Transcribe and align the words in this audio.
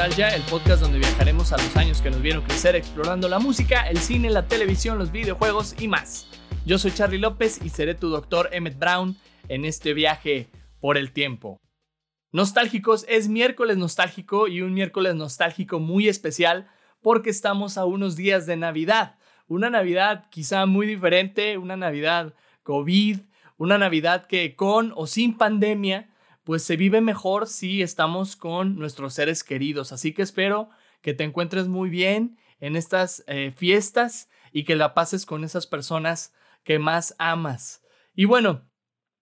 Nostalgia, 0.00 0.34
el 0.34 0.40
podcast 0.44 0.80
donde 0.80 0.98
viajaremos 0.98 1.52
a 1.52 1.58
los 1.58 1.76
años 1.76 2.00
que 2.00 2.10
nos 2.10 2.22
vieron 2.22 2.42
crecer 2.42 2.74
explorando 2.74 3.28
la 3.28 3.38
música, 3.38 3.86
el 3.86 3.98
cine, 3.98 4.30
la 4.30 4.48
televisión, 4.48 4.96
los 4.96 5.12
videojuegos 5.12 5.74
y 5.78 5.88
más. 5.88 6.26
Yo 6.64 6.78
soy 6.78 6.90
Charlie 6.92 7.18
López 7.18 7.60
y 7.62 7.68
seré 7.68 7.94
tu 7.94 8.08
doctor 8.08 8.48
Emmett 8.52 8.78
Brown 8.78 9.18
en 9.48 9.66
este 9.66 9.92
viaje 9.92 10.48
por 10.80 10.96
el 10.96 11.12
tiempo. 11.12 11.60
Nostálgicos, 12.32 13.04
es 13.10 13.28
miércoles 13.28 13.76
nostálgico 13.76 14.48
y 14.48 14.62
un 14.62 14.72
miércoles 14.72 15.14
nostálgico 15.16 15.80
muy 15.80 16.08
especial 16.08 16.66
porque 17.02 17.28
estamos 17.28 17.76
a 17.76 17.84
unos 17.84 18.16
días 18.16 18.46
de 18.46 18.56
Navidad. 18.56 19.18
Una 19.48 19.68
Navidad 19.68 20.24
quizá 20.30 20.64
muy 20.64 20.86
diferente, 20.86 21.58
una 21.58 21.76
Navidad 21.76 22.32
COVID, 22.62 23.18
una 23.58 23.76
Navidad 23.76 24.26
que 24.26 24.56
con 24.56 24.94
o 24.96 25.06
sin 25.06 25.36
pandemia 25.36 26.08
pues 26.44 26.62
se 26.62 26.76
vive 26.76 27.00
mejor 27.00 27.46
si 27.46 27.82
estamos 27.82 28.36
con 28.36 28.76
nuestros 28.76 29.14
seres 29.14 29.44
queridos. 29.44 29.92
Así 29.92 30.12
que 30.12 30.22
espero 30.22 30.70
que 31.02 31.14
te 31.14 31.24
encuentres 31.24 31.68
muy 31.68 31.90
bien 31.90 32.38
en 32.60 32.76
estas 32.76 33.24
eh, 33.26 33.52
fiestas 33.56 34.28
y 34.52 34.64
que 34.64 34.76
la 34.76 34.94
pases 34.94 35.26
con 35.26 35.44
esas 35.44 35.66
personas 35.66 36.32
que 36.64 36.78
más 36.78 37.14
amas. 37.18 37.82
Y 38.14 38.24
bueno, 38.24 38.68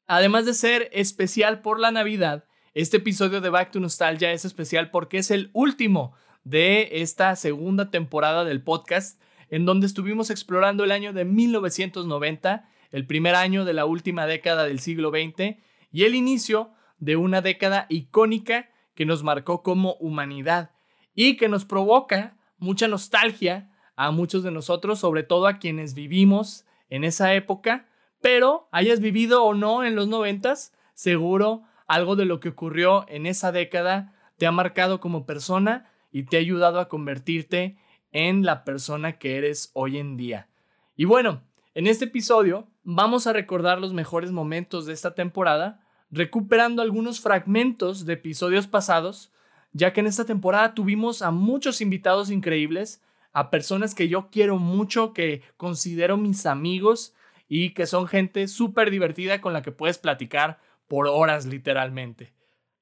además 0.06 0.46
de 0.46 0.54
ser 0.54 0.88
especial 0.92 1.60
por 1.60 1.78
la 1.78 1.90
Navidad, 1.90 2.44
este 2.74 2.98
episodio 2.98 3.40
de 3.40 3.50
Back 3.50 3.72
to 3.72 3.80
Nostalgia 3.80 4.32
es 4.32 4.44
especial 4.44 4.90
porque 4.90 5.18
es 5.18 5.30
el 5.30 5.50
último 5.52 6.14
de 6.44 7.02
esta 7.02 7.34
segunda 7.36 7.90
temporada 7.90 8.44
del 8.44 8.62
podcast 8.62 9.20
en 9.50 9.64
donde 9.64 9.86
estuvimos 9.86 10.30
explorando 10.30 10.84
el 10.84 10.92
año 10.92 11.12
de 11.12 11.24
1990, 11.24 12.68
el 12.90 13.06
primer 13.06 13.34
año 13.34 13.64
de 13.64 13.72
la 13.72 13.86
última 13.86 14.26
década 14.26 14.64
del 14.64 14.80
siglo 14.80 15.10
XX 15.10 15.56
y 15.90 16.04
el 16.04 16.14
inicio 16.14 16.72
de 16.98 17.16
una 17.16 17.40
década 17.40 17.86
icónica 17.88 18.68
que 18.94 19.06
nos 19.06 19.22
marcó 19.22 19.62
como 19.62 19.94
humanidad 19.94 20.72
y 21.14 21.36
que 21.36 21.48
nos 21.48 21.64
provoca 21.64 22.36
mucha 22.58 22.88
nostalgia 22.88 23.70
a 23.96 24.10
muchos 24.10 24.42
de 24.42 24.50
nosotros, 24.50 24.98
sobre 24.98 25.22
todo 25.22 25.46
a 25.46 25.58
quienes 25.58 25.94
vivimos 25.94 26.64
en 26.88 27.04
esa 27.04 27.34
época, 27.34 27.88
pero 28.20 28.68
hayas 28.72 29.00
vivido 29.00 29.44
o 29.44 29.54
no 29.54 29.84
en 29.84 29.94
los 29.94 30.08
noventas, 30.08 30.72
seguro 30.94 31.62
algo 31.86 32.16
de 32.16 32.24
lo 32.24 32.40
que 32.40 32.50
ocurrió 32.50 33.06
en 33.08 33.26
esa 33.26 33.50
década 33.50 34.14
te 34.36 34.46
ha 34.46 34.52
marcado 34.52 35.00
como 35.00 35.26
persona 35.26 35.90
y 36.10 36.22
te 36.22 36.36
ha 36.36 36.40
ayudado 36.40 36.80
a 36.80 36.88
convertirte 36.88 37.76
en 38.12 38.44
la 38.44 38.64
persona 38.64 39.18
que 39.18 39.36
eres 39.36 39.70
hoy 39.74 39.98
en 39.98 40.16
día. 40.16 40.48
Y 40.96 41.04
bueno, 41.04 41.42
en 41.74 41.86
este 41.86 42.06
episodio 42.06 42.68
vamos 42.84 43.26
a 43.26 43.32
recordar 43.32 43.80
los 43.80 43.92
mejores 43.92 44.32
momentos 44.32 44.86
de 44.86 44.92
esta 44.92 45.14
temporada, 45.14 45.80
recuperando 46.10 46.82
algunos 46.82 47.20
fragmentos 47.20 48.06
de 48.06 48.14
episodios 48.14 48.66
pasados, 48.66 49.32
ya 49.72 49.92
que 49.92 50.00
en 50.00 50.06
esta 50.06 50.24
temporada 50.24 50.74
tuvimos 50.74 51.22
a 51.22 51.30
muchos 51.30 51.80
invitados 51.80 52.30
increíbles, 52.30 53.02
a 53.32 53.50
personas 53.50 53.94
que 53.94 54.08
yo 54.08 54.30
quiero 54.30 54.58
mucho, 54.58 55.12
que 55.12 55.42
considero 55.56 56.16
mis 56.16 56.46
amigos 56.46 57.14
y 57.48 57.74
que 57.74 57.86
son 57.86 58.06
gente 58.06 58.48
súper 58.48 58.90
divertida 58.90 59.40
con 59.40 59.52
la 59.52 59.62
que 59.62 59.72
puedes 59.72 59.98
platicar 59.98 60.58
por 60.86 61.06
horas 61.06 61.46
literalmente. 61.46 62.32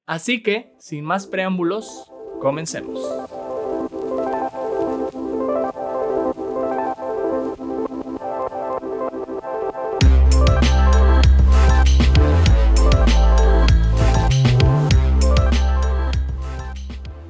Así 0.05 0.41
que, 0.41 0.73
sin 0.79 1.03
más 1.03 1.27
preámbulos, 1.27 2.11
comencemos. 2.39 3.01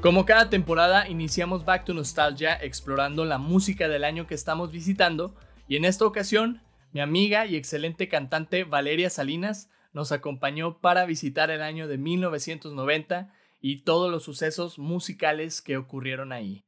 Como 0.08 0.26
cada 0.26 0.50
temporada, 0.50 1.10
iniciamos 1.10 1.66
Back 1.66 1.84
to 1.84 1.94
Nostalgia 1.94 2.54
explorando 2.54 3.26
la 3.26 3.40
música 3.40 3.90
del 3.90 4.06
año 4.06 4.26
que 4.26 4.36
estamos 4.36 4.72
visitando 4.72 5.36
y 5.68 5.76
en 5.76 5.84
esta 5.84 6.06
ocasión, 6.06 6.62
mi 6.94 7.02
amiga 7.02 7.46
y 7.46 7.58
excelente 7.58 8.08
cantante 8.08 8.64
Valeria 8.64 9.10
Salinas 9.10 9.70
nos 9.92 10.14
acompañó 10.14 10.80
para 10.80 11.06
visitar 11.06 11.52
el 11.52 11.62
año 11.62 11.90
de 11.90 11.98
1990 11.98 13.34
y 13.60 13.82
todos 13.82 14.10
los 14.10 14.24
sucesos 14.24 14.80
musicales 14.80 15.62
que 15.62 15.76
ocurrieron 15.76 16.32
ahí. 16.32 16.64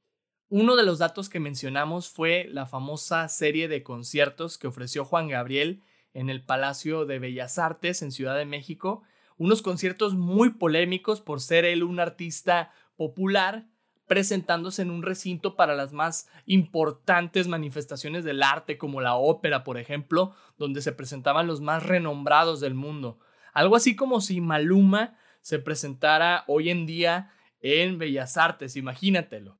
Uno 0.50 0.75
de 0.75 0.83
los 0.83 1.00
datos 1.00 1.29
que 1.29 1.39
mencionamos 1.39 2.09
fue 2.09 2.45
la 2.51 2.66
famosa 2.66 3.25
serie 3.29 3.69
de 3.69 3.83
conciertos 3.83 4.57
que 4.57 4.67
ofreció 4.67 5.06
Juan 5.06 5.29
Gabriel 5.29 5.81
en 6.13 6.29
el 6.29 6.44
Palacio 6.44 7.06
de 7.06 7.19
Bellas 7.19 7.57
Artes 7.57 8.01
en 8.01 8.11
Ciudad 8.11 8.35
de 8.35 8.44
México, 8.44 9.03
unos 9.38 9.61
conciertos 9.61 10.16
muy 10.16 10.50
polémicos 10.50 11.21
por 11.21 11.39
ser 11.39 11.63
él 11.63 11.83
un 11.83 12.01
artista 12.01 12.73
popular 13.00 13.66
presentándose 14.08 14.82
en 14.82 14.92
un 14.92 15.04
recinto 15.04 15.56
para 15.56 15.74
las 15.74 15.94
más 15.94 16.28
importantes 16.46 17.48
manifestaciones 17.48 18.26
del 18.26 18.44
arte 18.44 18.78
como 18.78 19.00
la 19.00 19.16
ópera, 19.16 19.64
por 19.64 19.78
ejemplo, 19.78 20.36
donde 20.58 20.82
se 20.82 20.92
presentaban 20.92 21.48
los 21.48 21.62
más 21.62 21.84
renombrados 21.84 22.60
del 22.60 22.74
mundo. 22.74 23.20
Algo 23.54 23.78
así 23.78 23.96
como 23.96 24.20
si 24.20 24.42
Maluma 24.42 25.18
se 25.40 25.60
presentara 25.60 26.44
hoy 26.48 26.72
en 26.72 26.86
día 26.86 27.32
en 27.62 28.00
Bellas 28.00 28.36
Artes, 28.36 28.76
imagínatelo. 28.76 29.60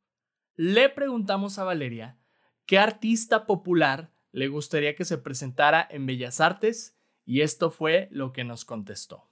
Le 0.58 0.90
preguntamos 0.90 1.60
a 1.60 1.64
Valeria 1.64 2.18
qué 2.66 2.78
artista 2.78 3.46
popular 3.46 4.12
le 4.34 4.50
gustaría 4.50 4.96
que 4.96 5.06
se 5.06 5.18
presentara 5.18 5.88
en 5.90 6.06
Bellas 6.06 6.42
Artes 6.42 6.98
y 7.24 7.40
esto 7.40 7.72
fue 7.72 8.10
lo 8.12 8.34
que 8.34 8.44
nos 8.44 8.66
contestó. 8.66 9.30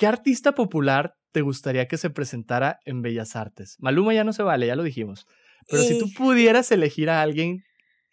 ¿Qué 0.00 0.06
artista 0.06 0.52
popular 0.52 1.14
te 1.30 1.42
gustaría 1.42 1.86
que 1.86 1.98
se 1.98 2.08
presentara 2.08 2.80
en 2.86 3.02
Bellas 3.02 3.36
Artes? 3.36 3.76
Maluma 3.80 4.14
ya 4.14 4.24
no 4.24 4.32
se 4.32 4.42
vale, 4.42 4.66
ya 4.66 4.74
lo 4.74 4.82
dijimos. 4.82 5.26
Pero 5.68 5.82
si 5.82 5.98
tú 5.98 6.06
pudieras 6.16 6.72
elegir 6.72 7.10
a 7.10 7.20
alguien, 7.20 7.64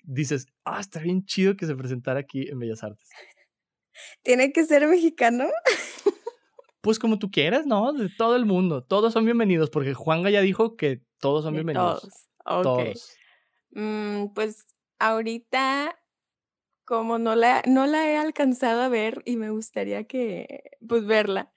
dices, 0.04 0.48
ah, 0.66 0.82
está 0.82 1.00
bien 1.00 1.24
chido 1.24 1.56
que 1.56 1.66
se 1.66 1.78
presentara 1.78 2.20
aquí 2.20 2.50
en 2.50 2.60
Bellas 2.60 2.84
Artes. 2.84 3.08
¿Tiene 4.22 4.52
que 4.52 4.66
ser 4.66 4.86
mexicano? 4.86 5.46
Pues 6.82 7.00
como 7.00 7.20
tú 7.20 7.32
quieras, 7.32 7.66
¿no? 7.66 7.94
De 7.94 8.10
todo 8.18 8.36
el 8.36 8.46
mundo. 8.46 8.84
Todos 8.84 9.14
son 9.14 9.24
bienvenidos, 9.24 9.70
porque 9.70 9.94
Juanga 9.94 10.30
ya 10.30 10.42
dijo 10.42 10.76
que 10.76 11.02
todos 11.22 11.46
son 11.46 11.54
bienvenidos. 11.54 12.02
Todos. 12.44 12.64
Todos. 12.64 13.18
Mm, 13.72 14.34
pues 14.34 14.66
ahorita, 15.00 15.98
como 16.84 17.18
no 17.18 17.36
la, 17.36 17.62
no 17.66 17.88
la 17.88 18.10
he 18.10 18.18
alcanzado 18.18 18.82
a 18.82 18.90
ver 18.90 19.22
y 19.26 19.38
me 19.38 19.52
gustaría 19.52 20.04
que, 20.04 20.64
pues 20.86 21.06
verla, 21.06 21.54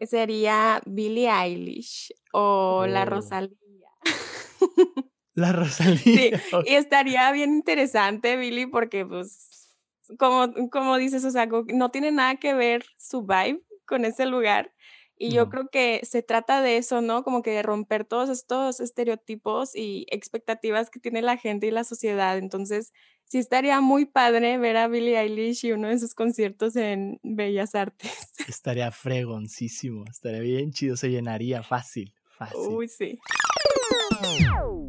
Sería 0.00 0.82
Billie 0.84 1.30
Eilish 1.30 2.12
o 2.32 2.86
la 2.86 3.02
oh. 3.02 3.06
Rosalía. 3.06 3.56
La 5.34 5.52
Rosalía. 5.52 5.98
Sí, 6.02 6.30
y 6.66 6.74
estaría 6.74 7.30
bien 7.30 7.52
interesante, 7.52 8.38
Billie, 8.38 8.68
porque 8.68 9.04
pues, 9.04 9.76
como, 10.18 10.50
como 10.70 10.96
dices, 10.96 11.26
o 11.26 11.30
sea, 11.30 11.46
no 11.46 11.90
tiene 11.90 12.10
nada 12.10 12.36
que 12.36 12.54
ver 12.54 12.86
su 12.96 13.22
vibe 13.22 13.62
con 13.84 14.06
ese 14.06 14.24
lugar. 14.24 14.72
Y 15.18 15.30
yo 15.30 15.48
creo 15.48 15.68
que 15.68 16.00
se 16.04 16.22
trata 16.22 16.60
de 16.60 16.76
eso, 16.76 17.00
¿no? 17.00 17.22
Como 17.22 17.42
que 17.42 17.50
de 17.50 17.62
romper 17.62 18.04
todos 18.04 18.28
estos 18.28 18.80
estereotipos 18.80 19.74
y 19.74 20.04
expectativas 20.10 20.90
que 20.90 21.00
tiene 21.00 21.22
la 21.22 21.38
gente 21.38 21.66
y 21.66 21.70
la 21.70 21.84
sociedad. 21.84 22.36
Entonces, 22.36 22.92
sí 23.24 23.38
estaría 23.38 23.80
muy 23.80 24.04
padre 24.04 24.58
ver 24.58 24.76
a 24.76 24.88
Billie 24.88 25.18
Eilish 25.18 25.64
y 25.64 25.72
uno 25.72 25.88
de 25.88 25.98
sus 25.98 26.14
conciertos 26.14 26.76
en 26.76 27.18
Bellas 27.22 27.74
Artes. 27.74 28.34
Estaría 28.50 28.90
fregoncísimo, 28.90 30.04
estaría 30.08 30.40
bien 30.40 30.72
chido, 30.72 30.96
se 30.96 31.10
llenaría 31.10 31.62
fácil, 31.62 32.12
fácil. 32.28 32.58
Uy, 32.58 32.88
sí. 32.88 33.18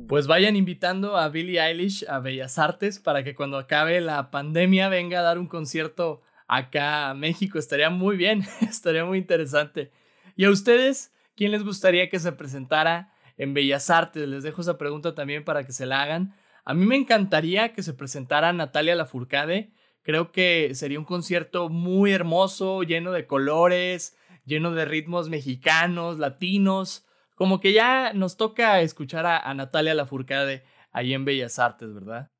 Pues 0.07 0.27
vayan 0.27 0.55
invitando 0.55 1.17
a 1.17 1.29
Billie 1.29 1.61
Eilish 1.61 2.05
a 2.07 2.19
Bellas 2.19 2.57
Artes 2.57 2.99
para 2.99 3.23
que 3.23 3.35
cuando 3.35 3.57
acabe 3.57 3.99
la 4.01 4.31
pandemia 4.31 4.89
venga 4.89 5.19
a 5.19 5.23
dar 5.23 5.37
un 5.37 5.47
concierto 5.47 6.21
acá 6.47 7.09
a 7.09 7.13
México. 7.13 7.59
Estaría 7.59 7.89
muy 7.89 8.15
bien, 8.15 8.45
estaría 8.61 9.05
muy 9.05 9.17
interesante. 9.17 9.91
¿Y 10.35 10.45
a 10.45 10.49
ustedes 10.49 11.11
quién 11.35 11.51
les 11.51 11.63
gustaría 11.63 12.09
que 12.09 12.19
se 12.19 12.31
presentara 12.31 13.11
en 13.37 13.53
Bellas 13.53 13.89
Artes? 13.89 14.27
Les 14.27 14.43
dejo 14.43 14.61
esa 14.61 14.77
pregunta 14.77 15.13
también 15.13 15.43
para 15.43 15.65
que 15.65 15.73
se 15.73 15.85
la 15.85 16.01
hagan. 16.01 16.33
A 16.63 16.73
mí 16.73 16.85
me 16.85 16.95
encantaría 16.95 17.73
que 17.73 17.83
se 17.83 17.93
presentara 17.93 18.53
Natalia 18.53 18.95
Lafourcade. 18.95 19.71
Creo 20.07 20.31
que 20.31 20.73
sería 20.73 20.99
un 20.99 21.03
concierto 21.03 21.67
muy 21.67 22.13
hermoso, 22.13 22.81
lleno 22.83 23.11
de 23.11 23.27
colores, 23.27 24.17
lleno 24.45 24.71
de 24.71 24.85
ritmos 24.85 25.27
mexicanos, 25.27 26.17
latinos. 26.17 27.05
Como 27.35 27.59
que 27.59 27.73
ya 27.73 28.13
nos 28.13 28.37
toca 28.37 28.79
escuchar 28.79 29.25
a, 29.25 29.53
Natalia 29.53 29.93
Lafourcade 29.93 30.63
ahí 30.93 31.13
en 31.13 31.25
Bellas 31.25 31.59
Artes, 31.59 31.93
¿verdad? 31.93 32.31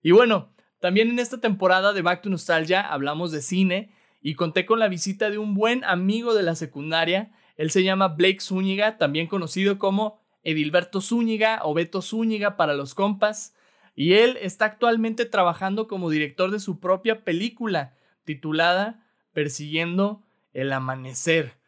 Y 0.00 0.12
bueno, 0.12 0.54
también 0.78 1.10
en 1.10 1.18
esta 1.18 1.40
temporada 1.40 1.92
de 1.92 2.02
Back 2.02 2.22
to 2.22 2.30
Nostalgia 2.30 2.80
hablamos 2.80 3.32
de 3.32 3.42
cine 3.42 3.92
y 4.20 4.34
conté 4.34 4.64
con 4.64 4.78
la 4.78 4.86
visita 4.86 5.30
de 5.30 5.38
un 5.38 5.56
buen 5.56 5.82
amigo 5.82 6.32
de 6.32 6.44
la 6.44 6.54
secundaria. 6.54 7.32
Él 7.56 7.72
se 7.72 7.82
llama 7.82 8.06
Blake 8.06 8.38
Zúñiga, 8.38 8.98
también 8.98 9.26
conocido 9.26 9.80
como 9.80 10.20
Edilberto 10.44 11.00
Zúñiga 11.00 11.58
o 11.64 11.74
Beto 11.74 12.02
Zúñiga 12.02 12.56
para 12.56 12.74
los 12.74 12.94
compas. 12.94 13.56
Y 14.00 14.14
él 14.14 14.38
está 14.40 14.64
actualmente 14.64 15.26
trabajando 15.26 15.86
como 15.86 16.08
director 16.08 16.50
de 16.50 16.58
su 16.58 16.80
propia 16.80 17.22
película 17.22 17.98
titulada 18.24 19.06
Persiguiendo 19.34 20.24
el 20.54 20.72
Amanecer. 20.72 21.58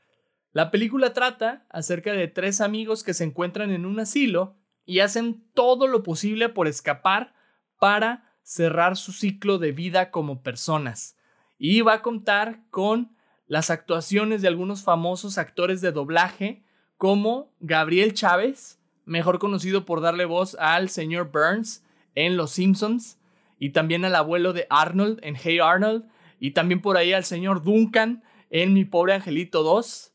La 0.52 0.70
película 0.70 1.12
trata 1.12 1.67
acerca 1.69 2.14
de 2.14 2.29
tres 2.29 2.62
amigos 2.62 3.05
que 3.05 3.12
se 3.12 3.25
encuentran 3.25 3.70
en 3.70 3.84
un 3.84 4.00
asilo 4.00 4.56
y 4.87 5.00
hacen 5.00 5.44
todo 5.52 5.87
lo 5.87 6.02
posible 6.02 6.49
por 6.49 6.69
escapar 6.69 7.34
para 7.79 8.32
cerrar 8.43 8.96
su 8.96 9.12
ciclo 9.12 9.58
de 9.58 9.73
vida 9.73 10.11
como 10.11 10.43
personas. 10.43 11.19
Y 11.58 11.82
va 11.82 11.96
a 11.96 12.02
contar 12.02 12.62
con 12.70 13.14
las 13.46 13.69
actuaciones 13.69 14.40
de 14.40 14.49
algunos 14.49 14.84
famosos 14.84 15.37
actores 15.37 15.82
de 15.82 15.93
doblaje 15.93 16.64
como 16.96 17.52
Gabriel 17.61 18.14
Chávez, 18.14 18.81
mejor 19.05 19.38
conocido 19.38 19.84
por 19.84 20.00
darle 20.00 20.25
voz 20.25 20.55
al 20.58 20.88
señor 20.88 21.31
Burns 21.31 21.84
en 22.14 22.36
Los 22.36 22.52
Simpsons, 22.52 23.18
y 23.58 23.70
también 23.70 24.04
al 24.04 24.14
abuelo 24.14 24.52
de 24.52 24.66
Arnold 24.70 25.20
en 25.22 25.36
Hey 25.36 25.58
Arnold, 25.60 26.08
y 26.40 26.50
también 26.50 26.80
por 26.80 26.96
ahí 26.96 27.12
al 27.12 27.24
señor 27.24 27.62
Duncan 27.62 28.22
en 28.50 28.72
Mi 28.72 28.84
pobre 28.84 29.14
Angelito 29.14 29.62
2. 29.62 30.12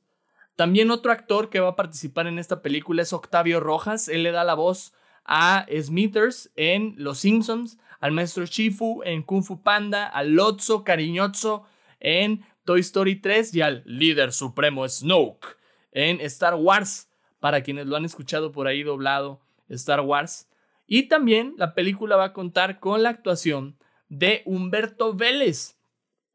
También 0.56 0.92
otro 0.92 1.12
actor 1.12 1.50
que 1.50 1.60
va 1.60 1.70
a 1.70 1.76
participar 1.76 2.28
en 2.28 2.40
esta 2.40 2.62
película 2.62 3.04
es 3.04 3.14
Octavio 3.14 3.60
Rojas, 3.60 4.08
él 4.08 4.24
le 4.24 4.32
da 4.32 4.44
la 4.44 4.56
voz 4.56 4.94
a 5.24 5.66
Smithers 5.70 6.52
en 6.56 6.96
Los 6.98 7.20
Simpsons, 7.20 7.78
al 8.00 8.12
maestro 8.12 8.46
Shifu 8.46 9.02
en 9.04 9.24
Kung 9.24 9.44
Fu 9.44 9.62
Panda, 9.62 10.06
al 10.08 10.34
Lotso 10.34 10.84
cariñoso 10.84 11.64
en 12.00 12.46
Toy 12.64 12.82
Story 12.82 13.18
3 13.18 13.56
y 13.56 13.62
al 13.62 13.84
líder 13.86 14.32
supremo 14.32 14.88
Snoke 14.88 15.58
en 15.92 16.22
Star 16.22 16.56
Wars, 16.56 17.10
para 17.40 17.62
quienes 17.62 17.88
lo 17.88 17.96
han 17.96 18.06
escuchado 18.06 18.52
por 18.52 18.68
ahí 18.68 18.84
doblado 18.84 19.42
Star 19.70 20.02
Wars. 20.02 20.48
Y 20.88 21.04
también 21.10 21.54
la 21.58 21.76
película 21.76 22.16
va 22.16 22.26
a 22.26 22.34
contar 22.34 22.80
con 22.80 23.04
la 23.04 23.10
actuación 23.10 23.78
de 24.08 24.42
Humberto 24.46 25.14
Vélez, 25.14 25.78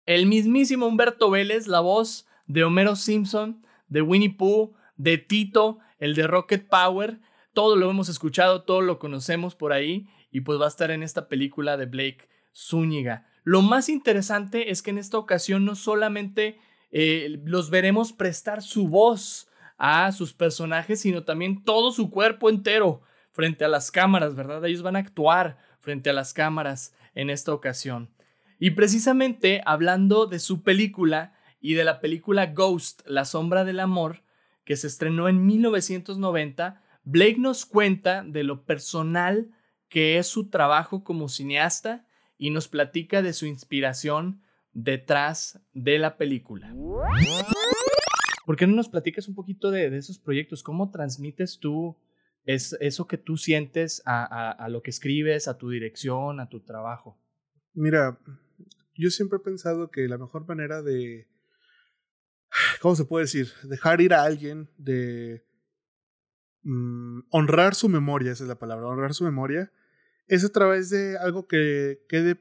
el 0.04 0.26
mismísimo 0.26 0.87
Humberto 0.87 1.31
Vélez, 1.31 1.66
la 1.66 1.81
voz 1.81 2.26
de 2.46 2.62
Homero 2.62 2.94
Simpson, 2.94 3.64
de 3.88 4.02
Winnie 4.02 4.34
Pooh, 4.37 4.75
de 4.96 5.16
Tito, 5.16 5.78
el 5.99 6.14
de 6.14 6.26
Rocket 6.26 6.69
Power. 6.69 7.20
Todo 7.54 7.76
lo 7.76 7.90
hemos 7.90 8.10
escuchado, 8.10 8.62
todo 8.62 8.82
lo 8.82 8.99
conocemos 8.99 9.54
por 9.54 9.72
ahí 9.72 10.06
y 10.31 10.43
pues 10.43 10.60
va 10.60 10.66
a 10.66 10.69
estar 10.69 10.90
en 10.90 11.02
esta 11.02 11.28
película 11.28 11.78
de 11.78 11.87
Blake 11.87 12.28
Zúñiga. 12.55 13.26
Lo 13.44 13.62
más 13.62 13.88
interesante 13.88 14.70
es 14.70 14.82
que 14.82 14.90
en 14.90 14.98
esta 14.98 15.19
ocasión 15.19 15.64
no 15.64 15.75
solamente 15.76 16.58
eh, 16.90 17.40
los 17.44 17.70
veremos 17.70 18.12
prestar 18.12 18.62
su 18.62 18.88
voz 18.88 19.48
a 19.78 20.12
sus 20.12 20.34
personajes, 20.34 21.00
sino 21.00 21.25
también 21.25 21.64
todo 21.64 21.90
su 21.90 22.10
cuerpo 22.10 22.50
entero 22.50 23.02
frente 23.32 23.64
a 23.64 23.69
las 23.69 23.90
cámaras, 23.90 24.34
¿verdad? 24.34 24.64
Ellos 24.64 24.82
van 24.82 24.96
a 24.96 25.00
actuar 25.00 25.58
frente 25.81 26.11
a 26.11 26.12
las 26.12 26.32
cámaras 26.32 26.94
en 27.14 27.31
esta 27.31 27.52
ocasión. 27.52 28.11
Y 28.58 28.70
precisamente 28.70 29.61
hablando 29.67 30.26
de 30.26 30.38
su 30.38 30.62
película 30.62 31.34
y 31.61 31.75
de 31.75 31.84
la 31.84 32.00
película 32.00 32.46
Ghost, 32.46 33.02
La 33.06 33.25
sombra 33.25 33.64
del 33.64 33.81
amor, 33.81 34.23
que 34.64 34.76
se 34.76 34.87
estrenó 34.87 35.29
en 35.29 35.44
1990, 35.44 36.82
Blake 37.05 37.38
nos 37.38 37.67
cuenta 37.67 38.23
de 38.23 38.44
lo 38.44 38.64
personal 38.64 39.50
que 39.88 40.19
es 40.19 40.26
su 40.26 40.49
trabajo 40.49 41.05
como 41.05 41.29
cineasta 41.29 42.06
y 42.38 42.50
nos 42.50 42.69
platica 42.69 43.23
de 43.23 43.32
su 43.32 43.46
inspiración 43.46 44.43
detrás 44.73 45.61
de 45.75 45.99
la 45.99 46.17
película. 46.17 46.75
¿Por 48.46 48.56
qué 48.56 48.67
no 48.67 48.75
nos 48.75 48.88
platicas 48.88 49.29
un 49.29 49.34
poquito 49.34 49.70
de, 49.70 49.96
esos 49.96 50.19
proyectos? 50.19 50.62
¿Cómo 50.62 50.90
transmites 50.90 51.58
tú 51.58 51.96
es, 52.44 52.76
eso 52.80 53.06
que 53.06 53.18
tú 53.18 53.36
sientes 53.36 54.02
a, 54.04 54.66
lo 54.68 54.82
que 54.82 54.90
escribes, 54.90 55.48
a 55.48 55.58
tu 55.58 55.70
dirección, 55.70 56.40
a 56.40 56.48
tu 56.48 56.60
trabajo? 56.60 57.18
Mira, 57.74 58.18
yo 58.94 59.10
siempre 59.10 59.38
he 59.38 59.42
pensado 59.42 59.90
que 59.90 60.08
la 60.08 60.18
mejor 60.18 60.46
manera 60.46 60.82
de, 60.82 61.28
¿cómo 62.80 62.94
se 62.96 63.04
puede 63.04 63.24
decir? 63.24 63.48
Dejar 63.64 64.00
ir 64.00 64.14
a 64.14 64.24
alguien, 64.24 64.70
de 64.76 65.44
mm, 66.62 67.20
honrar 67.30 67.74
su 67.74 67.88
memoria, 67.88 68.32
esa 68.32 68.44
es 68.44 68.48
la 68.48 68.58
palabra, 68.58 68.86
honrar 68.86 69.14
su 69.14 69.24
memoria, 69.24 69.72
es 70.26 70.44
a 70.44 70.50
través 70.50 70.90
de 70.90 71.16
algo 71.18 71.46
que 71.46 72.04
quede 72.08 72.40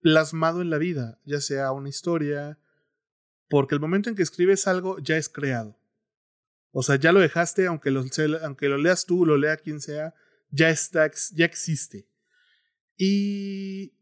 plasmado 0.00 0.60
en 0.60 0.70
la 0.70 0.78
vida, 0.78 1.20
ya 1.24 1.40
sea 1.40 1.72
una 1.72 1.88
historia, 1.88 2.58
porque 3.48 3.74
el 3.74 3.80
momento 3.80 4.08
en 4.08 4.16
que 4.16 4.22
escribes 4.22 4.66
algo 4.66 4.98
ya 4.98 5.16
es 5.16 5.28
creado. 5.28 5.78
O 6.72 6.82
sea, 6.82 6.96
ya 6.96 7.12
lo 7.12 7.20
dejaste, 7.20 7.66
aunque 7.66 7.90
lo, 7.90 8.04
aunque 8.42 8.68
lo 8.68 8.78
leas 8.78 9.06
tú, 9.06 9.24
lo 9.24 9.36
lea 9.36 9.56
quien 9.56 9.80
sea, 9.80 10.14
ya 10.50 10.70
está, 10.70 11.10
ya 11.34 11.44
existe. 11.44 12.08
Y 12.96 13.94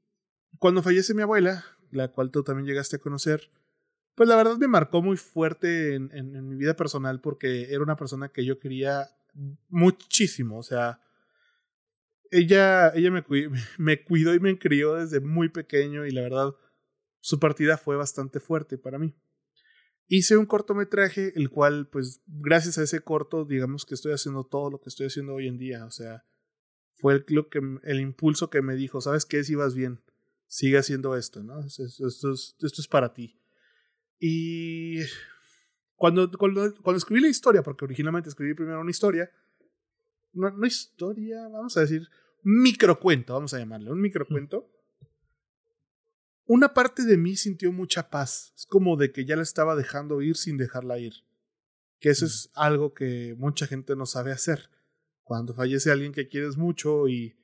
cuando 0.59 0.83
fallece 0.83 1.15
mi 1.15 1.23
abuela, 1.23 1.65
la 1.91 2.09
cual 2.09 2.31
tú 2.31 2.43
también 2.43 2.67
llegaste 2.67 2.97
a 2.97 3.01
conocer, 3.01 3.51
pues 4.15 4.29
la 4.29 4.37
verdad 4.37 4.57
me 4.57 4.69
marcó 4.69 5.03
muy 5.03 5.17
fuerte 5.17 5.95
en, 5.95 6.11
en 6.13 6.49
mi 6.49 6.57
vida 6.57 6.75
personal 6.75 7.21
porque 7.21 7.73
era 7.73 7.83
una 7.83 7.97
persona 7.97 8.29
que 8.29 8.45
yo 8.45 8.59
quería 8.59 9.09
muchísimo. 9.69 10.59
O 10.59 10.63
sea, 10.63 11.01
ella, 12.31 12.93
ella 12.95 13.11
me, 13.11 13.25
me 13.79 14.03
cuidó 14.03 14.35
y 14.35 14.41
me 14.41 14.59
crió 14.59 14.95
desde 14.95 15.21
muy 15.21 15.49
pequeño 15.49 16.07
y 16.07 16.11
la 16.11 16.23
verdad 16.23 16.55
su 17.21 17.39
partida 17.39 17.77
fue 17.77 17.97
bastante 17.97 18.41
fuerte 18.41 18.79
para 18.79 18.99
mí. 18.99 19.15
Hice 20.13 20.37
un 20.37 20.45
cortometraje, 20.45 21.33
el 21.37 21.51
cual, 21.51 21.87
pues, 21.87 22.21
gracias 22.27 22.79
a 22.79 22.83
ese 22.83 22.99
corto, 22.99 23.45
digamos 23.45 23.87
que 23.87 23.95
estoy 23.95 24.11
haciendo 24.11 24.43
todo 24.43 24.69
lo 24.69 24.81
que 24.81 24.89
estoy 24.89 25.07
haciendo 25.07 25.35
hoy 25.35 25.47
en 25.47 25.57
día. 25.57 25.85
O 25.85 25.93
sea, 25.93 26.25
fue 26.95 27.15
el, 27.15 27.25
lo 27.29 27.49
que, 27.49 27.61
el 27.85 28.01
impulso 28.01 28.51
que 28.51 28.61
me 28.61 28.75
dijo, 28.75 29.01
¿sabes 29.01 29.25
qué? 29.25 29.45
Si 29.45 29.55
vas 29.55 29.77
bien, 29.77 30.01
sigue 30.49 30.79
haciendo 30.79 31.15
esto, 31.17 31.45
¿no? 31.45 31.61
Esto, 31.61 31.85
esto, 31.85 32.33
es, 32.33 32.57
esto 32.61 32.81
es 32.83 32.89
para 32.89 33.15
ti. 33.15 33.41
Y 34.19 34.99
cuando, 35.95 36.29
cuando, 36.33 36.75
cuando 36.83 36.99
escribí 36.99 37.21
la 37.21 37.29
historia, 37.29 37.63
porque 37.63 37.85
originalmente 37.85 38.31
escribí 38.31 38.55
primero 38.55 38.81
una 38.81 38.91
historia, 38.91 39.31
no, 40.33 40.67
historia, 40.67 41.47
vamos 41.47 41.77
a 41.77 41.83
decir, 41.83 42.09
microcuento, 42.43 43.35
vamos 43.35 43.55
a 43.55 43.61
llamarle, 43.61 43.93
un 43.93 44.01
microcuento. 44.01 44.69
Una 46.53 46.75
parte 46.75 47.05
de 47.05 47.17
mí 47.17 47.37
sintió 47.37 47.71
mucha 47.71 48.11
paz. 48.11 48.53
Es 48.57 48.67
como 48.67 48.97
de 48.97 49.13
que 49.13 49.25
ya 49.25 49.37
la 49.37 49.43
estaba 49.43 49.77
dejando 49.77 50.21
ir 50.21 50.37
sin 50.37 50.57
dejarla 50.57 50.99
ir. 50.99 51.13
Que 52.01 52.09
eso 52.09 52.27
es 52.27 52.51
algo 52.55 52.93
que 52.93 53.37
mucha 53.39 53.69
gente 53.69 53.95
no 53.95 54.05
sabe 54.05 54.33
hacer. 54.33 54.69
Cuando 55.23 55.55
fallece 55.55 55.93
alguien 55.93 56.11
que 56.11 56.27
quieres 56.27 56.57
mucho 56.57 57.07
y 57.07 57.39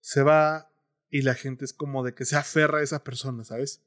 se 0.00 0.24
va 0.24 0.72
y 1.08 1.22
la 1.22 1.34
gente 1.34 1.64
es 1.64 1.72
como 1.72 2.02
de 2.02 2.16
que 2.16 2.24
se 2.24 2.34
aferra 2.34 2.78
a 2.78 2.82
esa 2.82 3.04
persona, 3.04 3.44
¿sabes? 3.44 3.80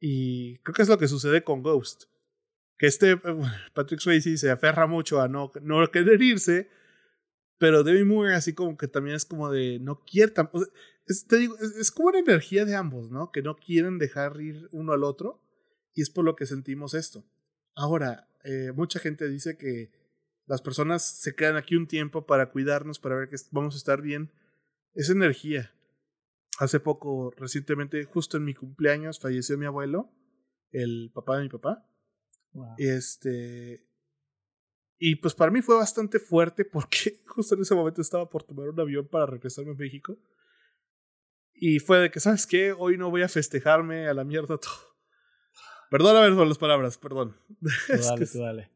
Y 0.00 0.56
creo 0.60 0.74
que 0.74 0.82
es 0.84 0.88
lo 0.88 0.96
que 0.96 1.06
sucede 1.06 1.44
con 1.44 1.62
Ghost. 1.62 2.04
Que 2.78 2.86
este 2.86 3.18
Patrick 3.74 4.00
Swayze 4.00 4.38
se 4.38 4.50
aferra 4.50 4.86
mucho 4.86 5.20
a 5.20 5.28
no, 5.28 5.52
no 5.60 5.86
querer 5.90 6.22
irse 6.22 6.70
pero 7.62 7.84
Demi 7.84 8.02
Moore 8.02 8.34
así 8.34 8.54
como 8.54 8.76
que 8.76 8.88
también 8.88 9.14
es 9.14 9.24
como 9.24 9.48
de 9.48 9.78
no 9.78 10.00
quiere 10.00 10.32
es, 11.06 11.26
te 11.26 11.36
digo, 11.36 11.56
es, 11.58 11.90
como 11.90 12.08
una 12.08 12.18
energía 12.18 12.64
de 12.64 12.74
ambos, 12.74 13.10
¿no? 13.10 13.30
Que 13.30 13.42
no 13.42 13.56
quieren 13.56 13.98
dejar 13.98 14.40
ir 14.40 14.68
uno 14.72 14.92
al 14.92 15.04
otro 15.04 15.42
y 15.94 16.02
es 16.02 16.10
por 16.10 16.24
lo 16.24 16.36
que 16.36 16.46
sentimos 16.46 16.94
esto. 16.94 17.24
Ahora, 17.74 18.28
eh, 18.44 18.72
mucha 18.74 18.98
gente 18.98 19.28
dice 19.28 19.56
que 19.56 19.90
las 20.46 20.62
personas 20.62 21.04
se 21.04 21.34
quedan 21.34 21.56
aquí 21.56 21.76
un 21.76 21.86
tiempo 21.86 22.26
para 22.26 22.50
cuidarnos, 22.50 22.98
para 22.98 23.16
ver 23.16 23.28
que 23.28 23.36
vamos 23.50 23.74
a 23.74 23.78
estar 23.78 24.02
bien. 24.02 24.32
Es 24.94 25.08
energía. 25.10 25.72
Hace 26.58 26.80
poco, 26.80 27.32
recientemente, 27.36 28.04
justo 28.04 28.36
en 28.36 28.44
mi 28.44 28.54
cumpleaños, 28.54 29.18
falleció 29.18 29.56
mi 29.56 29.66
abuelo, 29.66 30.10
el 30.70 31.10
papá 31.14 31.36
de 31.38 31.44
mi 31.44 31.48
papá. 31.48 31.88
Este, 32.76 33.86
y 34.98 35.16
pues 35.16 35.34
para 35.34 35.50
mí 35.50 35.62
fue 35.62 35.76
bastante 35.76 36.18
fuerte 36.18 36.64
porque 36.64 37.22
justo 37.26 37.54
en 37.54 37.62
ese 37.62 37.74
momento 37.74 38.00
estaba 38.00 38.28
por 38.28 38.42
tomar 38.44 38.68
un 38.68 38.78
avión 38.78 39.08
para 39.08 39.26
regresarme 39.26 39.72
a 39.72 39.74
México. 39.74 40.18
Y 41.64 41.78
fue 41.78 42.00
de 42.00 42.10
que, 42.10 42.18
¿sabes 42.18 42.44
qué? 42.44 42.72
Hoy 42.72 42.98
no 42.98 43.08
voy 43.08 43.22
a 43.22 43.28
festejarme 43.28 44.08
a 44.08 44.14
la 44.14 44.24
mierda 44.24 44.58
todo. 44.58 44.96
Perdóname 45.92 46.34
por 46.34 46.44
las 46.44 46.58
palabras, 46.58 46.98
perdón. 46.98 47.36
Dale, 47.88 48.26
dale. 48.34 48.70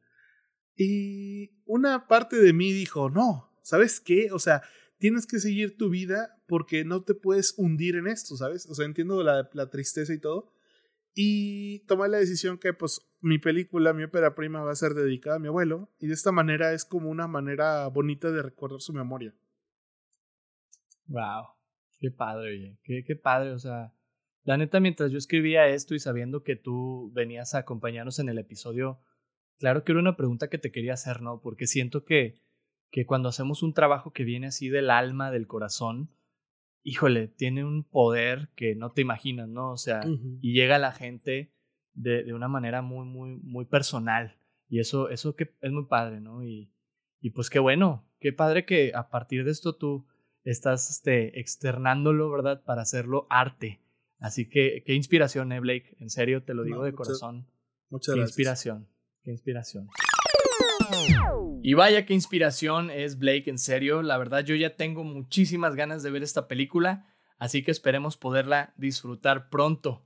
Y 0.77 1.51
una 1.65 2.07
parte 2.07 2.37
de 2.37 2.53
mí 2.53 2.73
dijo, 2.73 3.11
no, 3.11 3.51
¿sabes 3.63 3.99
qué? 3.99 4.31
O 4.31 4.39
sea, 4.39 4.63
tienes 4.99 5.27
que 5.27 5.41
seguir 5.41 5.77
tu 5.77 5.91
vida 5.91 6.41
porque 6.47 6.85
no 6.85 7.03
te 7.03 7.15
puedes 7.15 7.55
hundir 7.57 7.97
en 7.97 8.07
esto, 8.07 8.37
¿sabes? 8.37 8.67
O 8.67 8.75
sea, 8.77 8.87
entiendo 8.87 9.21
la, 9.25 9.51
la 9.53 9.69
tristeza 9.69 10.15
y 10.15 10.21
todo, 10.21 10.53
y 11.13 11.81
tomé 11.87 12.07
la 12.07 12.19
decisión 12.19 12.57
que 12.57 12.73
pues 12.73 13.01
mi 13.21 13.41
película, 13.41 13.95
mi 13.95 14.05
ópera 14.05 14.37
prima 14.37 14.63
va 14.63 14.71
a 14.71 14.77
ser 14.77 14.95
dedicada 14.95 15.37
a 15.37 15.41
mi 15.41 15.49
abuelo 15.49 15.91
y 15.99 16.07
de 16.07 16.15
esta 16.15 16.31
manera 16.31 16.73
es 16.73 16.85
como 16.85 17.11
una 17.11 17.27
manera 17.27 17.89
bonita 17.89 18.31
de 18.31 18.43
recordar 18.43 18.81
su 18.81 18.93
memoria. 18.93 19.35
Wow, 21.09 21.56
qué 21.99 22.11
padre, 22.11 22.51
oye, 22.51 22.79
qué, 22.83 23.05
qué 23.05 23.17
padre, 23.17 23.53
o 23.53 23.59
sea, 23.59 23.93
la 24.45 24.57
neta 24.57 24.79
mientras 24.79 25.11
yo 25.11 25.19
escribía 25.19 25.67
esto 25.69 25.95
y 25.95 25.99
sabiendo 25.99 26.43
que 26.43 26.55
tú 26.55 27.11
venías 27.13 27.55
a 27.55 27.59
acompañarnos 27.59 28.19
en 28.21 28.29
el 28.29 28.39
episodio, 28.39 29.01
claro 29.59 29.83
que 29.83 29.93
era 29.93 30.01
una 30.01 30.17
pregunta 30.17 30.49
que 30.49 30.59
te 30.59 30.71
quería 30.71 30.93
hacer, 30.93 31.21
¿no? 31.21 31.41
Porque 31.41 31.67
siento 31.67 32.05
que, 32.05 32.41
que 32.91 33.07
cuando 33.07 33.29
hacemos 33.29 33.63
un 33.65 33.75
trabajo 33.75 34.13
que 34.13 34.25
viene 34.25 34.47
así 34.47 34.69
del 34.69 34.91
alma, 34.91 35.33
del 35.33 35.49
corazón, 35.49 36.11
híjole, 36.85 37.27
tiene 37.27 37.65
un 37.65 37.83
poder 37.83 38.51
que 38.55 38.77
no 38.77 38.93
te 38.93 39.01
imaginas, 39.01 39.49
¿no? 39.49 39.73
O 39.73 39.77
sea, 39.77 40.03
y 40.41 40.53
llega 40.53 40.77
a 40.77 40.79
la 40.79 40.93
gente 40.93 41.53
de, 41.95 42.23
de, 42.23 42.33
una 42.33 42.47
manera 42.47 42.83
muy, 42.83 43.05
muy, 43.05 43.41
muy 43.43 43.65
personal. 43.65 44.39
Y 44.69 44.79
eso, 44.79 45.09
eso 45.09 45.35
que 45.35 45.55
es 45.61 45.73
muy 45.73 45.87
padre, 45.87 46.21
¿no? 46.21 46.45
Y, 46.45 46.71
y 47.21 47.31
pues 47.31 47.51
qué 47.51 47.59
bueno, 47.59 48.09
qué 48.21 48.33
padre 48.33 48.65
que 48.65 48.93
a 48.95 49.09
partir 49.09 49.45
de 49.45 49.51
esto 49.51 49.75
tú 49.75 50.07
estás 50.47 50.89
este, 50.91 51.39
externándolo, 51.41 52.31
¿verdad? 52.31 52.63
Para 52.65 52.83
hacerlo 52.83 53.27
arte. 53.29 53.81
Así 54.19 54.49
que 54.49 54.83
qué 54.87 54.95
inspiración, 54.95 55.53
¿eh, 55.53 55.61
Blake? 55.61 55.97
En 55.99 56.09
serio, 56.09 56.43
te 56.43 56.55
lo 56.55 56.63
digo 56.63 56.85
de 56.85 56.93
corazón. 56.93 57.47
Muchas 57.91 58.15
qué 58.15 58.21
gracias. 58.21 58.31
inspiración, 58.31 58.89
qué 59.23 59.31
inspiración. 59.33 59.89
Y 61.63 61.75
vaya 61.75 62.07
qué 62.07 62.15
inspiración 62.15 62.91
es 62.91 63.19
Blake, 63.19 63.51
en 63.51 63.59
serio. 63.59 64.03
La 64.03 64.19
verdad, 64.19 64.45
yo 64.45 64.55
ya 64.55 64.77
tengo 64.77 65.05
muchísimas 65.05 65.75
ganas 65.75 66.03
de 66.03 66.11
ver 66.11 66.23
esta 66.23 66.49
película, 66.49 67.07
así 67.39 67.63
que 67.63 67.73
esperemos 67.73 68.17
poderla 68.17 68.73
disfrutar 68.77 69.51
pronto. 69.51 70.05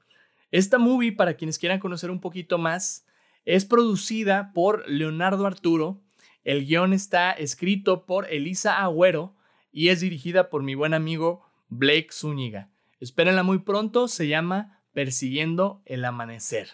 Esta 0.50 0.78
movie, 0.78 1.12
para 1.12 1.34
quienes 1.34 1.58
quieran 1.58 1.78
conocer 1.78 2.10
un 2.10 2.20
poquito 2.20 2.58
más, 2.58 3.06
es 3.44 3.64
producida 3.66 4.52
por 4.52 4.88
Leonardo 4.88 5.46
Arturo. 5.46 6.02
El 6.44 6.66
guion 6.66 6.92
está 6.92 7.30
escrito 7.32 8.06
por 8.06 8.30
Elisa 8.32 8.82
Agüero 8.82 9.36
y 9.72 9.88
es 9.88 10.00
dirigida 10.00 10.50
por 10.50 10.62
mi 10.62 10.74
buen 10.74 10.94
amigo 10.94 11.44
Blake 11.68 12.08
Zúñiga. 12.12 12.70
Espérenla 12.98 13.42
muy 13.42 13.58
pronto, 13.60 14.08
se 14.08 14.28
llama 14.28 14.82
Persiguiendo 14.92 15.82
el 15.84 16.04
Amanecer. 16.04 16.68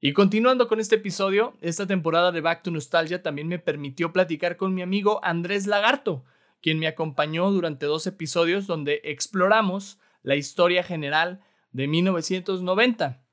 Y 0.00 0.12
continuando 0.12 0.68
con 0.68 0.78
este 0.78 0.94
episodio, 0.94 1.56
esta 1.60 1.86
temporada 1.86 2.30
de 2.30 2.40
Back 2.40 2.62
to 2.62 2.70
Nostalgia 2.70 3.22
también 3.22 3.48
me 3.48 3.58
permitió 3.58 4.12
platicar 4.12 4.56
con 4.56 4.72
mi 4.72 4.82
amigo 4.82 5.20
Andrés 5.24 5.66
Lagarto, 5.66 6.24
quien 6.62 6.78
me 6.78 6.86
acompañó 6.86 7.50
durante 7.50 7.86
dos 7.86 8.06
episodios 8.06 8.66
donde 8.68 9.00
exploramos 9.04 9.98
la 10.22 10.36
historia 10.36 10.84
general 10.84 11.40
de 11.72 11.88
1990. 11.88 13.24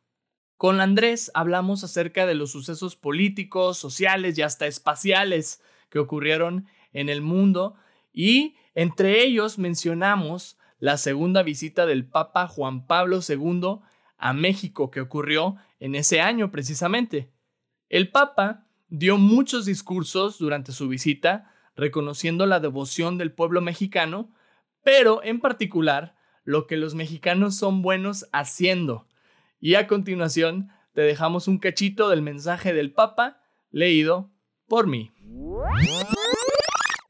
Con 0.57 0.81
Andrés 0.81 1.29
hablamos 1.35 1.83
acerca 1.83 2.25
de 2.25 2.33
los 2.33 2.51
sucesos 2.51 2.95
políticos, 2.95 3.77
sociales 3.77 4.37
y 4.37 4.41
hasta 4.41 4.65
espaciales 4.65 5.61
que 5.89 5.99
ocurrieron 5.99 6.67
en 6.93 7.09
el 7.09 7.21
mundo 7.21 7.75
y 8.15 8.55
entre 8.73 9.23
ellos 9.23 9.59
mencionamos 9.59 10.57
la 10.79 10.97
segunda 10.97 11.43
visita 11.43 11.85
del 11.85 12.07
Papa 12.07 12.47
Juan 12.47 12.87
Pablo 12.87 13.19
II 13.27 13.81
a 14.17 14.33
México 14.33 14.89
que 14.89 15.01
ocurrió 15.01 15.57
en 15.79 15.95
ese 15.95 16.21
año 16.21 16.49
precisamente. 16.49 17.29
El 17.89 18.09
Papa 18.09 18.65
dio 18.87 19.17
muchos 19.17 19.65
discursos 19.65 20.39
durante 20.39 20.71
su 20.71 20.87
visita 20.87 21.51
reconociendo 21.75 22.45
la 22.45 22.61
devoción 22.61 23.17
del 23.17 23.33
pueblo 23.33 23.59
mexicano, 23.59 24.31
pero 24.81 25.21
en 25.23 25.41
particular 25.41 26.15
lo 26.45 26.67
que 26.67 26.77
los 26.77 26.95
mexicanos 26.95 27.57
son 27.57 27.81
buenos 27.81 28.27
haciendo. 28.31 29.07
Y 29.59 29.75
a 29.75 29.87
continuación 29.87 30.69
te 30.93 31.01
dejamos 31.01 31.49
un 31.49 31.57
cachito 31.57 32.07
del 32.07 32.21
mensaje 32.21 32.73
del 32.73 32.93
Papa 32.93 33.41
leído 33.71 34.31
por 34.67 34.87
mí. 34.87 35.11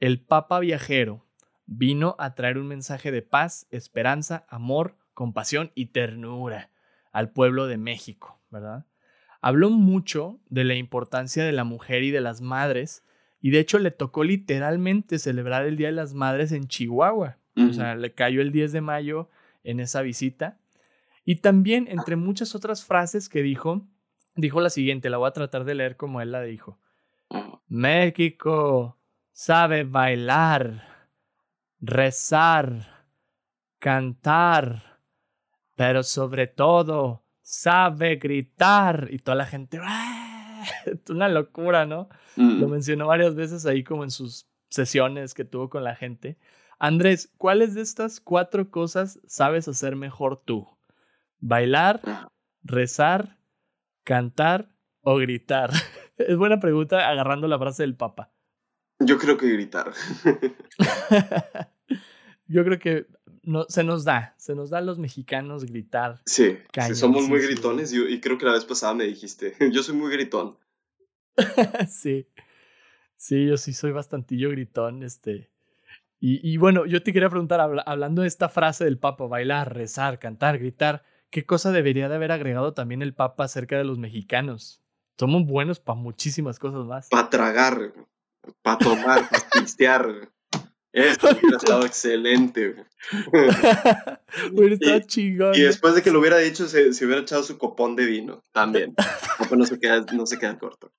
El 0.05 0.19
Papa 0.19 0.59
viajero 0.59 1.25
vino 1.65 2.15
a 2.19 2.35
traer 2.35 2.59
un 2.59 2.67
mensaje 2.67 3.11
de 3.11 3.23
paz, 3.23 3.65
esperanza, 3.71 4.45
amor, 4.49 4.99
compasión 5.15 5.71
y 5.73 5.87
ternura 5.87 6.69
al 7.11 7.31
pueblo 7.31 7.65
de 7.65 7.77
México, 7.77 8.39
¿verdad? 8.51 8.85
Habló 9.41 9.71
mucho 9.71 10.39
de 10.47 10.63
la 10.63 10.75
importancia 10.75 11.43
de 11.43 11.53
la 11.53 11.63
mujer 11.63 12.03
y 12.03 12.11
de 12.11 12.21
las 12.21 12.41
madres, 12.41 13.03
y 13.41 13.49
de 13.49 13.57
hecho 13.57 13.79
le 13.79 13.89
tocó 13.89 14.23
literalmente 14.23 15.17
celebrar 15.17 15.65
el 15.65 15.75
Día 15.75 15.87
de 15.87 15.93
las 15.93 16.13
Madres 16.13 16.51
en 16.51 16.67
Chihuahua. 16.67 17.39
O 17.57 17.73
sea, 17.73 17.95
le 17.95 18.13
cayó 18.13 18.41
el 18.41 18.51
10 18.51 18.73
de 18.73 18.81
mayo 18.81 19.31
en 19.63 19.79
esa 19.79 20.03
visita. 20.03 20.59
Y 21.23 21.37
también, 21.37 21.87
entre 21.89 22.15
muchas 22.15 22.53
otras 22.53 22.85
frases 22.85 23.27
que 23.27 23.41
dijo, 23.41 23.81
dijo 24.35 24.61
la 24.61 24.69
siguiente, 24.69 25.09
la 25.09 25.17
voy 25.17 25.29
a 25.29 25.33
tratar 25.33 25.65
de 25.65 25.73
leer 25.73 25.97
como 25.97 26.21
él 26.21 26.31
la 26.31 26.43
dijo. 26.43 26.77
México 27.67 28.99
sabe 29.35 29.83
bailar, 29.83 30.81
rezar, 31.81 33.05
cantar, 33.79 35.01
pero 35.75 36.03
sobre 36.03 36.47
todo 36.47 37.25
sabe 37.41 38.15
gritar. 38.15 39.09
Y 39.11 39.19
toda 39.19 39.35
la 39.35 39.45
gente, 39.45 39.81
es 40.85 41.09
una 41.09 41.27
locura, 41.27 41.85
¿no? 41.85 42.07
Mm. 42.37 42.61
Lo 42.61 42.69
mencionó 42.69 43.07
varias 43.07 43.35
veces 43.35 43.65
ahí 43.65 43.83
como 43.83 44.05
en 44.05 44.11
sus 44.11 44.47
sesiones 44.69 45.33
que 45.33 45.43
tuvo 45.43 45.69
con 45.69 45.83
la 45.83 45.95
gente. 45.95 46.37
Andrés, 46.79 47.33
¿cuáles 47.37 47.73
de 47.75 47.81
estas 47.81 48.21
cuatro 48.21 48.71
cosas 48.71 49.19
sabes 49.27 49.67
hacer 49.67 49.97
mejor 49.97 50.43
tú? 50.45 50.65
¿Bailar, 51.39 51.99
rezar, 52.63 53.37
cantar 54.05 54.69
o 55.01 55.17
gritar? 55.17 55.71
es 56.17 56.37
buena 56.37 56.61
pregunta 56.61 57.09
agarrando 57.09 57.49
la 57.49 57.59
frase 57.59 57.83
del 57.83 57.97
Papa. 57.97 58.31
Yo 59.05 59.17
creo 59.17 59.37
que 59.37 59.47
gritar. 59.49 59.93
Yo 62.47 62.63
creo 62.63 62.79
que 62.79 63.07
no, 63.43 63.65
se 63.69 63.83
nos 63.83 64.03
da, 64.03 64.33
se 64.37 64.55
nos 64.55 64.69
da 64.69 64.79
a 64.79 64.81
los 64.81 64.99
mexicanos 64.99 65.65
gritar. 65.65 66.21
Sí, 66.25 66.57
sí 66.87 66.95
somos 66.95 67.27
muy 67.27 67.39
gritones 67.39 67.93
y, 67.93 68.01
y, 68.01 68.19
creo 68.19 68.37
que 68.37 68.45
la 68.45 68.53
vez 68.53 68.65
pasada 68.65 68.93
me 68.93 69.05
dijiste, 69.05 69.55
yo 69.71 69.83
soy 69.83 69.95
muy 69.95 70.11
gritón. 70.11 70.57
sí, 71.89 72.27
sí, 73.17 73.47
yo 73.47 73.57
sí 73.57 73.73
soy 73.73 73.91
bastantillo 73.91 74.49
gritón, 74.49 75.03
este. 75.03 75.51
Y, 76.19 76.39
y, 76.49 76.57
bueno, 76.57 76.85
yo 76.85 77.03
te 77.03 77.13
quería 77.13 77.29
preguntar, 77.29 77.61
hablando 77.85 78.21
de 78.23 78.27
esta 78.27 78.49
frase 78.49 78.85
del 78.85 78.97
Papa, 78.97 79.27
bailar, 79.27 79.75
rezar, 79.75 80.17
cantar, 80.17 80.57
gritar, 80.57 81.03
¿qué 81.29 81.45
cosa 81.45 81.71
debería 81.71 82.09
de 82.09 82.15
haber 82.15 82.31
agregado 82.31 82.73
también 82.73 83.01
el 83.01 83.13
Papa 83.13 83.43
acerca 83.43 83.77
de 83.77 83.83
los 83.83 83.99
mexicanos? 83.99 84.81
Somos 85.19 85.45
buenos 85.45 85.79
para 85.79 85.99
muchísimas 85.99 86.57
cosas 86.57 86.85
más. 86.85 87.09
Para 87.09 87.29
tragar, 87.29 87.93
para 88.61 88.77
tomar, 88.77 89.29
para 89.29 89.49
pistear. 89.49 90.29
Esto 90.91 91.27
hubiera 91.29 91.57
estado 91.57 91.85
excelente. 91.85 92.75
hubiera 94.51 94.75
estado 94.75 94.99
chingón. 95.01 95.55
Y 95.55 95.61
después 95.61 95.93
de 95.93 96.01
que 96.01 96.11
lo 96.11 96.19
hubiera 96.19 96.37
dicho, 96.37 96.67
se, 96.67 96.93
se 96.93 97.05
hubiera 97.05 97.21
echado 97.21 97.43
su 97.43 97.57
copón 97.57 97.95
de 97.95 98.05
vino 98.05 98.43
también. 98.53 98.95
no 99.51 99.65
se 99.65 99.79
queda, 99.79 100.05
no 100.13 100.25
se 100.25 100.39
queda 100.39 100.57
corto. 100.57 100.91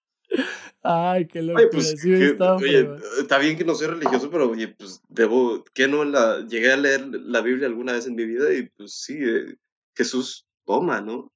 Ay, 0.82 1.26
qué 1.26 1.42
locura. 1.42 1.62
Oye, 1.62 1.70
pues, 1.72 1.90
sí, 2.00 2.10
que, 2.10 2.36
oye 2.42 2.88
está 3.18 3.38
bien 3.38 3.56
que 3.56 3.64
no 3.64 3.74
soy 3.74 3.88
religioso, 3.88 4.30
pero 4.30 4.50
oye, 4.50 4.68
pues 4.68 5.02
debo, 5.08 5.64
que 5.74 5.88
no 5.88 6.04
la, 6.04 6.46
llegué 6.46 6.72
a 6.72 6.76
leer 6.76 7.06
la 7.08 7.40
Biblia 7.40 7.66
alguna 7.66 7.92
vez 7.92 8.06
en 8.06 8.14
mi 8.14 8.24
vida 8.24 8.52
y 8.52 8.68
pues 8.68 8.92
sí, 8.92 9.18
eh, 9.18 9.56
Jesús 9.96 10.46
toma, 10.64 11.00
¿no? 11.00 11.32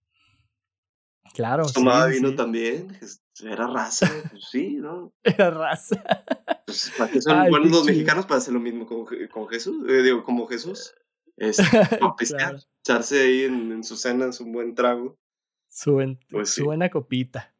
Claro. 1.34 1.64
Tomaba 1.72 2.08
sí, 2.08 2.16
vino 2.16 2.30
sí. 2.30 2.36
también, 2.36 2.98
era 3.44 3.66
raza, 3.66 4.10
pues 4.30 4.44
sí, 4.50 4.76
¿no? 4.76 5.12
Era 5.22 5.50
raza. 5.50 6.02
Pues, 6.66 6.92
¿Para 6.96 7.10
qué 7.10 7.22
son 7.22 7.38
Ay, 7.38 7.50
buenos 7.50 7.70
los 7.70 7.84
mexicanos 7.84 8.26
para 8.26 8.38
hacer 8.38 8.52
lo 8.52 8.60
mismo 8.60 8.86
con, 8.86 9.06
con 9.32 9.48
Jesús? 9.48 9.84
Eh, 9.88 10.02
digo, 10.02 10.24
como 10.24 10.46
Jesús. 10.46 10.94
Es, 11.36 11.56
para 12.00 12.14
pescar, 12.16 12.38
claro. 12.38 12.58
echarse 12.80 13.22
ahí 13.22 13.44
en, 13.44 13.72
en, 13.72 13.84
su 13.84 13.96
cena 13.96 14.28
un 14.40 14.52
buen 14.52 14.74
trago. 14.74 15.18
Su, 15.68 15.92
buen, 15.92 16.18
pues 16.28 16.50
sí. 16.50 16.60
su 16.60 16.66
buena 16.66 16.90
copita. 16.90 17.54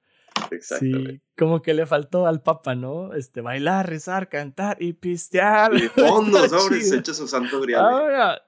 Sí, 0.60 1.20
como 1.36 1.62
que 1.62 1.74
le 1.74 1.86
faltó 1.86 2.26
al 2.26 2.42
Papa, 2.42 2.74
¿no? 2.74 3.14
Este, 3.14 3.40
bailar, 3.40 3.88
rezar, 3.88 4.28
cantar 4.28 4.76
y 4.80 4.94
pistear. 4.94 5.74
Y 5.74 5.88
fondo, 5.88 6.48
sobre, 6.48 6.82
se 6.82 6.96
echa 6.96 7.14
su 7.14 7.28
santo 7.28 7.60
grial. 7.60 7.84
Ahora. 7.84 8.42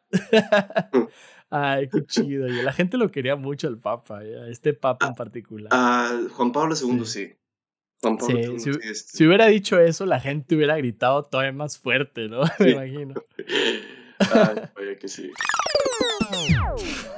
Ay, 1.54 1.86
qué 1.90 2.02
chido. 2.06 2.48
Y 2.48 2.62
la 2.62 2.72
gente 2.72 2.96
lo 2.96 3.10
quería 3.10 3.36
mucho 3.36 3.68
al 3.68 3.76
Papa, 3.76 4.24
¿eh? 4.24 4.50
este 4.50 4.72
Papa 4.72 5.08
en 5.08 5.14
particular. 5.14 5.68
Ah, 5.70 6.18
Juan 6.32 6.50
Pablo 6.50 6.74
II, 6.74 7.04
sí. 7.04 7.26
sí. 7.26 7.36
Juan 8.00 8.16
Pablo 8.16 8.36
sí, 8.36 8.42
II, 8.42 8.58
si, 8.58 8.72
sí, 8.72 8.78
este. 8.82 9.16
si, 9.18 9.26
hubiera 9.26 9.46
dicho 9.48 9.78
eso, 9.78 10.06
la 10.06 10.18
gente 10.18 10.56
hubiera 10.56 10.78
gritado 10.78 11.24
todavía 11.24 11.52
más 11.52 11.78
fuerte, 11.78 12.28
¿no? 12.28 12.40
Me 12.58 12.70
imagino. 12.70 13.14
Ay, 14.18 14.62
oye, 14.78 14.96
que 14.96 15.08
sí. 15.08 15.30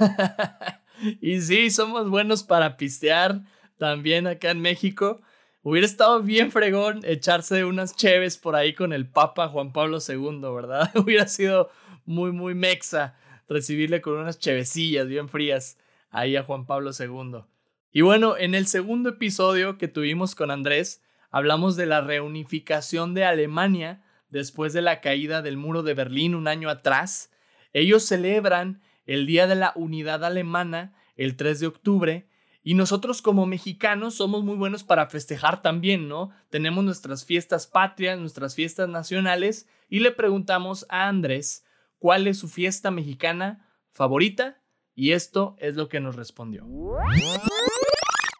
y 1.20 1.40
sí, 1.40 1.70
somos 1.70 2.10
buenos 2.10 2.42
para 2.42 2.76
pistear 2.76 3.40
también 3.78 4.26
acá 4.26 4.50
en 4.50 4.60
México. 4.60 5.20
Hubiera 5.62 5.86
estado 5.86 6.20
bien 6.24 6.50
fregón 6.50 7.02
echarse 7.04 7.64
unas 7.64 7.94
cheves 7.94 8.36
por 8.36 8.56
ahí 8.56 8.74
con 8.74 8.92
el 8.92 9.08
Papa 9.08 9.46
Juan 9.46 9.72
Pablo 9.72 9.98
II, 10.06 10.40
¿verdad? 10.52 10.90
Hubiera 10.96 11.28
sido 11.28 11.70
muy, 12.04 12.32
muy 12.32 12.56
mexa 12.56 13.14
recibirle 13.48 14.00
con 14.00 14.14
unas 14.14 14.38
chevecillas 14.38 15.08
bien 15.08 15.28
frías 15.28 15.78
ahí 16.10 16.36
a 16.36 16.44
Juan 16.44 16.66
Pablo 16.66 16.90
II. 16.98 17.44
Y 17.92 18.00
bueno, 18.00 18.36
en 18.36 18.54
el 18.54 18.66
segundo 18.66 19.10
episodio 19.10 19.78
que 19.78 19.88
tuvimos 19.88 20.34
con 20.34 20.50
Andrés, 20.50 21.02
hablamos 21.30 21.76
de 21.76 21.86
la 21.86 22.00
reunificación 22.00 23.14
de 23.14 23.24
Alemania 23.24 24.02
después 24.30 24.72
de 24.72 24.82
la 24.82 25.00
caída 25.00 25.42
del 25.42 25.56
muro 25.56 25.82
de 25.82 25.94
Berlín 25.94 26.34
un 26.34 26.48
año 26.48 26.68
atrás. 26.70 27.30
Ellos 27.72 28.04
celebran 28.04 28.82
el 29.06 29.26
Día 29.26 29.46
de 29.46 29.54
la 29.54 29.72
Unidad 29.76 30.24
Alemana 30.24 30.94
el 31.16 31.36
3 31.36 31.60
de 31.60 31.66
octubre 31.66 32.28
y 32.62 32.74
nosotros 32.74 33.20
como 33.20 33.46
mexicanos 33.46 34.14
somos 34.14 34.42
muy 34.42 34.56
buenos 34.56 34.84
para 34.84 35.06
festejar 35.06 35.60
también, 35.60 36.08
¿no? 36.08 36.30
Tenemos 36.50 36.82
nuestras 36.82 37.24
fiestas 37.24 37.66
patrias, 37.66 38.18
nuestras 38.18 38.54
fiestas 38.54 38.88
nacionales 38.88 39.68
y 39.88 40.00
le 40.00 40.10
preguntamos 40.10 40.86
a 40.88 41.08
Andrés 41.08 41.63
cuál 42.04 42.26
es 42.26 42.36
su 42.36 42.48
fiesta 42.48 42.90
mexicana 42.90 43.66
favorita 43.90 44.62
y 44.94 45.12
esto 45.12 45.56
es 45.58 45.74
lo 45.74 45.88
que 45.88 46.00
nos 46.00 46.16
respondió. 46.16 46.66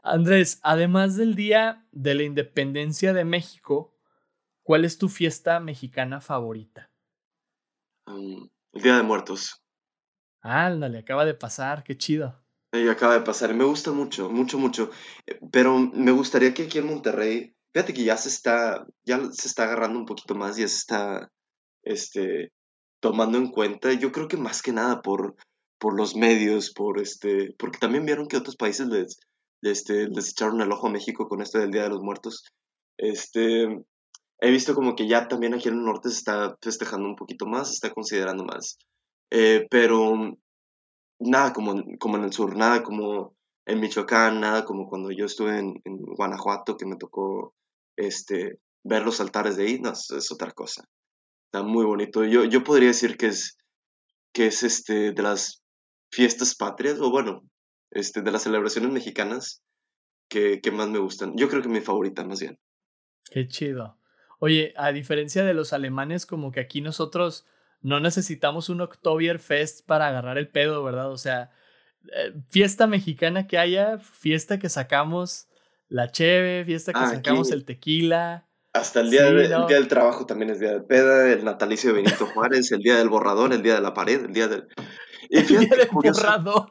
Andrés, 0.02 0.61
además 0.62 1.16
del 1.16 1.35
Día 1.35 1.88
de 1.90 2.14
la 2.14 2.25
Independencia 2.25 3.14
de 3.14 3.25
México, 3.25 3.97
¿cuál 4.62 4.85
es 4.85 4.99
tu 4.99 5.09
fiesta 5.09 5.61
mexicana 5.61 6.21
favorita? 6.21 6.92
el 8.06 8.50
Día 8.83 8.99
de 8.99 9.02
Muertos. 9.02 9.64
Ándale, 10.42 10.99
acaba 10.99 11.25
de 11.25 11.33
pasar, 11.33 11.85
qué 11.85 11.97
chido. 11.97 12.44
Y 12.71 12.87
acaba 12.88 13.14
de 13.14 13.23
pasar, 13.23 13.54
me 13.54 13.64
gusta 13.64 13.92
mucho, 13.92 14.28
mucho, 14.28 14.59
mucho. 14.59 14.90
Eh, 15.26 15.40
pero 15.50 15.78
me 15.78 16.11
gustaría 16.11 16.52
que 16.52 16.64
aquí 16.64 16.80
en 16.80 16.87
Monterrey, 16.88 17.56
fíjate 17.73 17.94
que 17.94 18.04
ya 18.04 18.18
se 18.18 18.28
está, 18.28 18.87
ya 19.04 19.25
se 19.33 19.49
está 19.49 19.64
agarrando 19.64 19.99
un 19.99 20.04
poquito 20.04 20.35
más, 20.35 20.59
ya 20.59 20.68
se 20.68 20.76
está, 20.76 21.33
este, 21.83 22.52
tomando 23.04 23.37
en 23.37 23.50
cuenta, 23.50 23.92
yo 23.92 24.11
creo 24.12 24.28
que 24.28 24.38
más 24.38 24.62
que 24.62 24.73
nada 24.73 25.02
por, 25.02 25.37
por 25.78 25.94
los 25.94 26.16
medios, 26.16 26.73
por 26.73 26.99
este, 26.99 27.54
porque 27.58 27.76
también 27.78 28.06
vieron 28.06 28.28
que 28.28 28.38
otros 28.38 28.56
países 28.56 28.87
les, 28.87 29.20
este, 29.61 30.08
les 30.08 30.30
echaron 30.30 30.62
el 30.62 30.73
ojo 30.73 30.87
a 30.87 30.90
México 30.90 31.28
con 31.28 31.42
esto 31.42 31.58
del 31.58 31.70
Día 31.70 31.82
de 31.82 31.90
los 31.90 32.00
Muertos. 32.00 32.44
Este, 32.96 33.64
he 34.40 34.50
visto 34.50 34.75
como 34.75 34.96
que 34.96 35.06
ya 35.06 35.28
también 35.28 35.52
aquí 35.52 35.68
en 35.68 35.75
el 35.75 35.84
norte 35.84 36.08
se 36.08 36.16
está 36.16 36.56
festejando 36.62 37.06
un 37.06 37.14
poquito 37.14 37.44
más, 37.44 37.68
se 37.68 37.75
está 37.75 37.90
considerando 37.92 38.42
más. 38.42 38.78
Eh, 39.30 39.66
pero 39.68 40.14
nada 41.18 41.52
como, 41.52 41.75
como 42.00 42.16
en 42.16 42.25
el 42.25 42.32
sur, 42.32 42.56
nada 42.56 42.82
como 42.82 43.34
en 43.66 43.80
Michoacán, 43.80 44.40
nada 44.40 44.64
como 44.64 44.88
cuando 44.88 45.11
yo 45.11 45.26
estuve 45.26 45.58
en, 45.58 45.75
Guanajuato, 45.84 46.78
que 46.78 46.87
me 46.87 46.96
tocó 46.96 47.52
este, 47.99 48.61
ver 48.82 49.04
los 49.04 49.20
altares 49.20 49.58
de 49.58 49.64
ahí, 49.64 49.78
no, 49.78 49.90
es, 49.90 50.32
otra 50.32 50.52
cosa. 50.52 50.84
Está 51.54 51.64
muy 51.64 51.84
bonito. 51.84 52.25
Yo, 52.25 52.42
yo 52.42 52.64
podría 52.64 52.88
decir 52.88 53.16
que 53.16 53.26
es, 53.26 53.56
que 54.32 54.46
es 54.46 54.64
este, 54.64 55.12
de 55.12 55.23
las 55.23 55.62
fiestas 56.11 56.56
patrias, 56.56 56.99
o 56.99 57.12
bueno, 57.12 57.49
este, 57.92 58.23
de 58.23 58.32
las 58.32 58.42
celebraciones 58.42 58.90
mexicanas 58.90 59.62
que, 60.28 60.61
que 60.61 60.73
más 60.73 60.88
me 60.88 60.99
gustan. 60.99 61.34
Yo 61.37 61.49
creo 61.49 61.62
que 61.62 61.68
mi 61.68 61.80
favorita, 61.80 62.25
más 62.25 62.40
bien. 62.40 62.58
Qué 63.30 63.46
chido. 63.46 64.00
Oye, 64.40 64.75
a 64.76 64.90
diferencia 64.90 65.44
de 65.44 65.54
los 65.54 65.73
alemanes, 65.73 66.26
como 66.26 66.50
que 66.50 66.58
aquí 66.58 66.80
nosotros 66.80 67.46
no 67.82 68.00
necesitamos 68.00 68.68
un 68.68 68.80
Oktoberfest 68.80 69.87
para 69.87 70.08
agarrar 70.08 70.38
el 70.38 70.49
pedo, 70.49 70.82
¿verdad? 70.82 71.12
O 71.12 71.18
sea, 71.18 71.52
eh, 72.16 72.34
fiesta 72.49 72.88
mexicana 72.88 73.46
que 73.46 73.58
haya, 73.58 73.99
fiesta 74.00 74.58
que 74.58 74.68
sacamos 74.68 75.46
la 75.87 76.11
cheve, 76.11 76.64
fiesta 76.64 76.92
que 76.92 76.99
ah, 76.99 77.11
sacamos 77.11 77.52
el 77.52 77.64
tequila. 77.64 78.49
Hasta 78.75 79.00
el 79.00 79.11
día, 79.11 79.31
día, 79.31 79.66
del 79.66 79.87
trabajo 79.87 80.26
también 80.26 80.50
es 80.50 80.59
día 80.59 80.73
de 80.73 80.81
peda, 80.81 81.33
el 81.33 81.45
natalicio 81.45 81.90
de 81.90 82.02
Benito 82.02 82.26
Juárez, 82.26 82.73
el 82.73 82.81
día 82.81 82.97
del 82.97 83.09
borrador, 83.09 83.52
el 83.52 83.62
día 83.62 83.76
de 83.76 83.81
la 83.81 83.95
pared, 83.95 84.25
el 84.25 84.33
día 84.33 84.49
del... 84.49 84.66
el 85.31 85.47
día 85.47 85.61
del 85.61 85.88
borrador. 85.93 86.71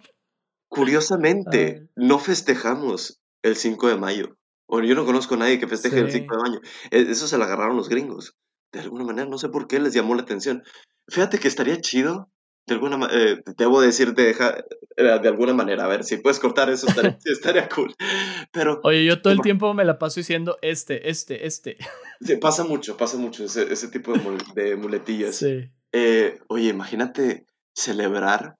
Curiosamente, 0.68 1.88
no 1.96 2.20
festejamos 2.20 3.22
el 3.42 3.56
5 3.56 3.88
de 3.88 3.96
mayo. 3.96 4.38
Bueno, 4.68 4.86
yo 4.86 4.96
no 4.96 5.06
conozco 5.06 5.36
a 5.36 5.38
nadie 5.38 5.60
que 5.60 5.68
festeje 5.68 6.00
el 6.00 6.12
5 6.12 6.36
de 6.36 6.42
mayo. 6.42 6.60
E, 6.92 7.10
eso 7.10 7.26
se 7.26 7.38
lo 7.38 7.46
agarraron 7.46 7.78
los 7.78 7.88
gringos. 7.88 8.36
De 8.74 8.82
alguna 8.82 9.06
manera, 9.06 9.30
no 9.30 9.38
sé 9.38 9.48
por 9.48 9.68
qué 9.68 9.80
les 9.80 9.94
llamó 9.94 10.14
la 10.16 10.24
atención. 10.24 10.64
Fíjate 11.08 11.40
que 11.40 11.48
estaría 11.48 11.80
chido, 11.80 12.33
de 12.66 12.74
alguna 12.74 12.98
manera, 12.98 13.20
eh, 13.22 13.44
debo 13.58 13.82
decir 13.82 14.14
de, 14.14 14.32
eh, 14.32 15.04
de 15.04 15.28
alguna 15.28 15.54
manera, 15.54 15.86
a 15.86 15.88
ver, 15.88 16.04
si 16.04 16.18
puedes 16.18 16.40
cortar 16.40 16.70
eso 16.70 16.88
estaría, 16.88 17.18
estaría 17.26 17.70
cool. 17.70 17.94
Pero, 18.52 18.80
Oye, 18.84 19.06
yo 19.06 19.22
todo 19.22 19.34
el 19.34 19.42
tiempo 19.42 19.74
me 19.74 19.86
la 19.86 20.00
paso 20.00 20.20
diciendo 20.20 20.58
este, 20.62 21.10
este, 21.10 21.46
este. 21.46 21.78
Sí, 22.22 22.38
pasa 22.38 22.64
mucho, 22.64 22.96
pasa 22.96 23.18
mucho 23.18 23.46
ese, 23.46 23.72
ese 23.72 23.90
tipo 23.90 24.14
de, 24.56 24.76
muletillas. 24.76 25.36
Sí. 25.36 25.70
Eh, 25.92 26.40
oye, 26.48 26.70
imagínate 26.70 27.46
celebrar 27.76 28.58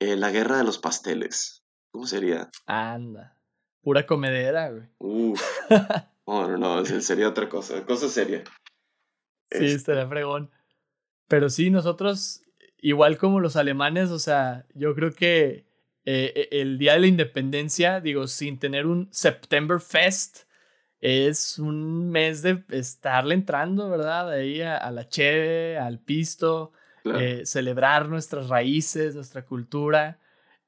la 0.00 0.30
guerra 0.30 0.58
de 0.58 0.64
los 0.64 0.78
pasteles. 0.78 1.62
¿Cómo 1.90 2.06
sería? 2.06 2.50
Anda, 2.66 3.38
pura 3.80 4.06
comedera, 4.06 4.70
güey. 4.70 4.88
Uf. 4.98 5.42
No, 6.26 6.48
no, 6.48 6.58
no, 6.58 6.84
sería 6.84 7.28
otra 7.28 7.48
cosa, 7.48 7.84
cosa 7.86 8.08
seria. 8.08 8.42
Sí, 9.48 9.64
este 9.64 9.76
estaría 9.76 10.08
fregón. 10.08 10.50
Pero 11.28 11.48
sí, 11.48 11.70
nosotros, 11.70 12.42
igual 12.80 13.18
como 13.18 13.40
los 13.40 13.56
alemanes, 13.56 14.10
o 14.10 14.18
sea, 14.18 14.66
yo 14.74 14.94
creo 14.94 15.12
que 15.12 15.66
eh, 16.04 16.48
e, 16.50 16.60
el 16.60 16.78
Día 16.78 16.94
de 16.94 17.00
la 17.00 17.06
Independencia, 17.08 18.00
digo, 18.00 18.26
sin 18.26 18.58
tener 18.58 18.86
un 18.86 19.08
September 19.10 19.80
Fest, 19.80 20.46
es 21.00 21.58
un 21.58 22.10
mes 22.10 22.42
de 22.42 22.64
estarle 22.70 23.34
entrando, 23.34 23.90
¿verdad? 23.90 24.30
Ahí 24.30 24.62
a, 24.62 24.90
la 24.90 25.08
cheve, 25.08 25.78
al 25.78 26.00
pisto, 26.00 26.72
eh, 27.04 27.42
celebrar 27.44 28.08
nuestras 28.08 28.48
raíces, 28.48 29.14
nuestra 29.14 29.44
cultura. 29.44 30.18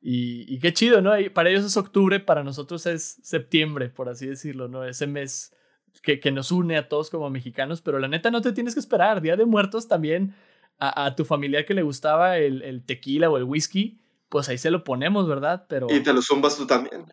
Y, 0.00 0.58
qué 0.60 0.72
chido, 0.72 1.00
¿no? 1.00 1.12
para 1.34 1.50
ellos 1.50 1.64
es 1.64 1.76
octubre, 1.76 2.20
para 2.20 2.44
nosotros 2.44 2.86
es 2.86 3.18
septiembre, 3.22 3.88
por 3.88 4.08
así 4.08 4.26
decirlo, 4.26 4.68
¿no? 4.68 4.84
Ese 4.84 5.06
mes 5.08 5.56
que, 6.02 6.20
que, 6.20 6.30
nos 6.30 6.52
une 6.52 6.76
a 6.76 6.88
todos 6.88 7.10
como 7.10 7.30
mexicanos, 7.30 7.80
pero 7.80 7.98
la 7.98 8.06
neta 8.06 8.30
no 8.30 8.40
te 8.40 8.52
tienes 8.52 8.74
que 8.74 8.80
esperar. 8.80 9.20
Día 9.20 9.36
de 9.36 9.44
Muertos 9.44 9.88
también 9.88 10.34
a, 10.78 11.14
tu 11.16 11.24
familiar 11.24 11.64
que 11.64 11.74
le 11.74 11.82
gustaba 11.82 12.38
el, 12.38 12.62
el, 12.62 12.84
tequila 12.84 13.28
o 13.30 13.36
el 13.36 13.44
whisky, 13.44 14.00
pues 14.28 14.48
ahí 14.48 14.58
se 14.58 14.70
lo 14.70 14.84
ponemos, 14.84 15.26
¿verdad? 15.26 15.66
Pero... 15.68 15.88
Y 15.90 16.00
te 16.02 16.12
lo 16.12 16.22
zumbas 16.22 16.56
tú 16.56 16.66
también. 16.66 17.12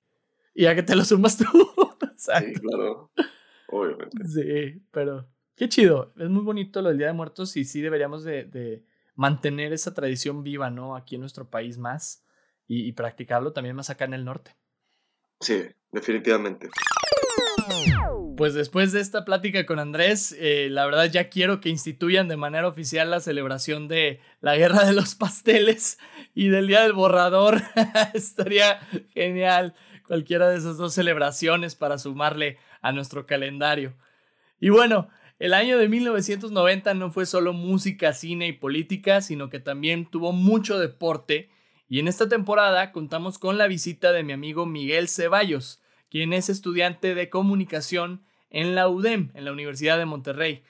Y 0.54 0.64
ya 0.64 0.76
que 0.76 0.84
te 0.84 0.96
lo 0.96 1.04
zumbas 1.04 1.38
tú. 1.38 1.46
Sí, 2.18 2.54
claro. 2.54 3.12
Obviamente. 3.68 4.18
Sí, 4.26 4.82
pero 4.90 5.28
qué 5.56 5.70
chido. 5.70 6.14
Es 6.18 6.30
muy 6.30 6.44
bonito 6.44 6.82
lo 6.82 6.90
del 6.90 6.98
Día 6.98 7.08
de 7.08 7.14
Muertos 7.14 7.56
y 7.56 7.66
sí 7.66 7.82
deberíamos 7.82 8.24
de, 8.24 8.46
de 8.46 8.84
mantener 9.16 9.74
esa 9.74 9.94
tradición 9.94 10.42
viva, 10.42 10.72
¿no? 10.72 10.96
Aquí 10.96 11.16
en 11.16 11.22
nuestro 11.22 11.50
país 11.50 11.78
más 11.78 12.26
y, 12.68 12.88
y 12.88 12.94
practicarlo 12.94 13.54
también 13.54 13.76
más 13.76 13.92
acá 13.92 14.06
en 14.06 14.16
el 14.16 14.26
norte. 14.26 14.56
Sí, 15.40 15.66
definitivamente. 15.92 16.70
Pues 18.38 18.54
después 18.54 18.92
de 18.92 19.00
esta 19.00 19.24
plática 19.24 19.66
con 19.66 19.80
Andrés, 19.80 20.36
eh, 20.38 20.68
la 20.70 20.86
verdad 20.86 21.10
ya 21.10 21.30
quiero 21.30 21.62
que 21.62 21.70
instituyan 21.70 22.28
de 22.28 22.36
manera 22.36 22.68
oficial 22.68 23.10
la 23.10 23.22
celebración 23.22 23.88
de 23.88 24.20
la 24.42 24.58
Guerra 24.58 24.84
de 24.84 24.92
los 24.92 25.16
Pasteles 25.16 26.00
y 26.34 26.50
del 26.50 26.68
Día 26.68 26.82
del 26.82 26.92
Borrador. 26.92 27.62
Estaría 28.14 28.82
genial 29.14 29.74
cualquiera 30.06 30.50
de 30.50 30.58
esas 30.58 30.76
dos 30.76 30.94
celebraciones 30.94 31.76
para 31.76 31.98
sumarle 31.98 32.58
a 32.82 32.92
nuestro 32.92 33.26
calendario. 33.26 33.94
Y 34.60 34.68
bueno, 34.68 35.08
el 35.40 35.54
año 35.54 35.78
de 35.78 35.88
1990 35.88 36.94
no 36.94 37.12
fue 37.12 37.26
solo 37.26 37.54
música, 37.54 38.12
cine 38.12 38.48
y 38.48 38.54
política, 38.54 39.22
sino 39.22 39.50
que 39.50 39.62
también 39.62 40.08
tuvo 40.08 40.34
mucho 40.34 40.78
deporte. 40.78 41.50
Y 41.88 42.00
en 42.00 42.10
esta 42.10 42.28
temporada 42.28 42.92
contamos 42.92 43.40
con 43.40 43.58
la 43.58 43.68
visita 43.68 44.12
de 44.12 44.24
mi 44.24 44.34
amigo 44.34 44.66
Miguel 44.66 45.08
Ceballos 45.08 45.80
quien 46.16 46.32
es 46.32 46.48
estudiante 46.48 47.14
de 47.14 47.30
comunicación 47.30 48.24
en 48.50 48.74
la 48.74 48.88
UDEM, 48.88 49.32
en 49.34 49.44
la 49.44 49.52
Universidad 49.52 49.98
de 49.98 50.06
Monterrey. 50.06 50.64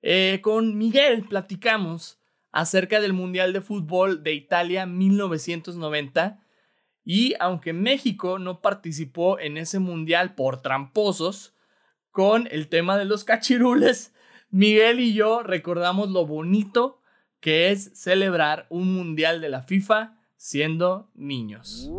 Eh, 0.00 0.38
con 0.40 0.78
Miguel 0.78 1.24
platicamos 1.28 2.18
acerca 2.52 2.98
del 2.98 3.12
Mundial 3.12 3.52
de 3.52 3.60
Fútbol 3.60 4.22
de 4.22 4.32
Italia 4.32 4.86
1990 4.86 6.42
y 7.04 7.34
aunque 7.38 7.74
México 7.74 8.38
no 8.38 8.62
participó 8.62 9.38
en 9.38 9.58
ese 9.58 9.78
mundial 9.78 10.34
por 10.34 10.62
tramposos, 10.62 11.54
con 12.10 12.48
el 12.50 12.68
tema 12.68 12.96
de 12.96 13.04
los 13.04 13.24
cachirules, 13.24 14.14
Miguel 14.48 15.00
y 15.00 15.12
yo 15.12 15.42
recordamos 15.42 16.08
lo 16.08 16.24
bonito 16.24 17.02
que 17.40 17.72
es 17.72 17.90
celebrar 17.92 18.66
un 18.70 18.94
mundial 18.94 19.42
de 19.42 19.50
la 19.50 19.60
FIFA 19.60 20.16
siendo 20.38 21.10
niños. 21.14 21.90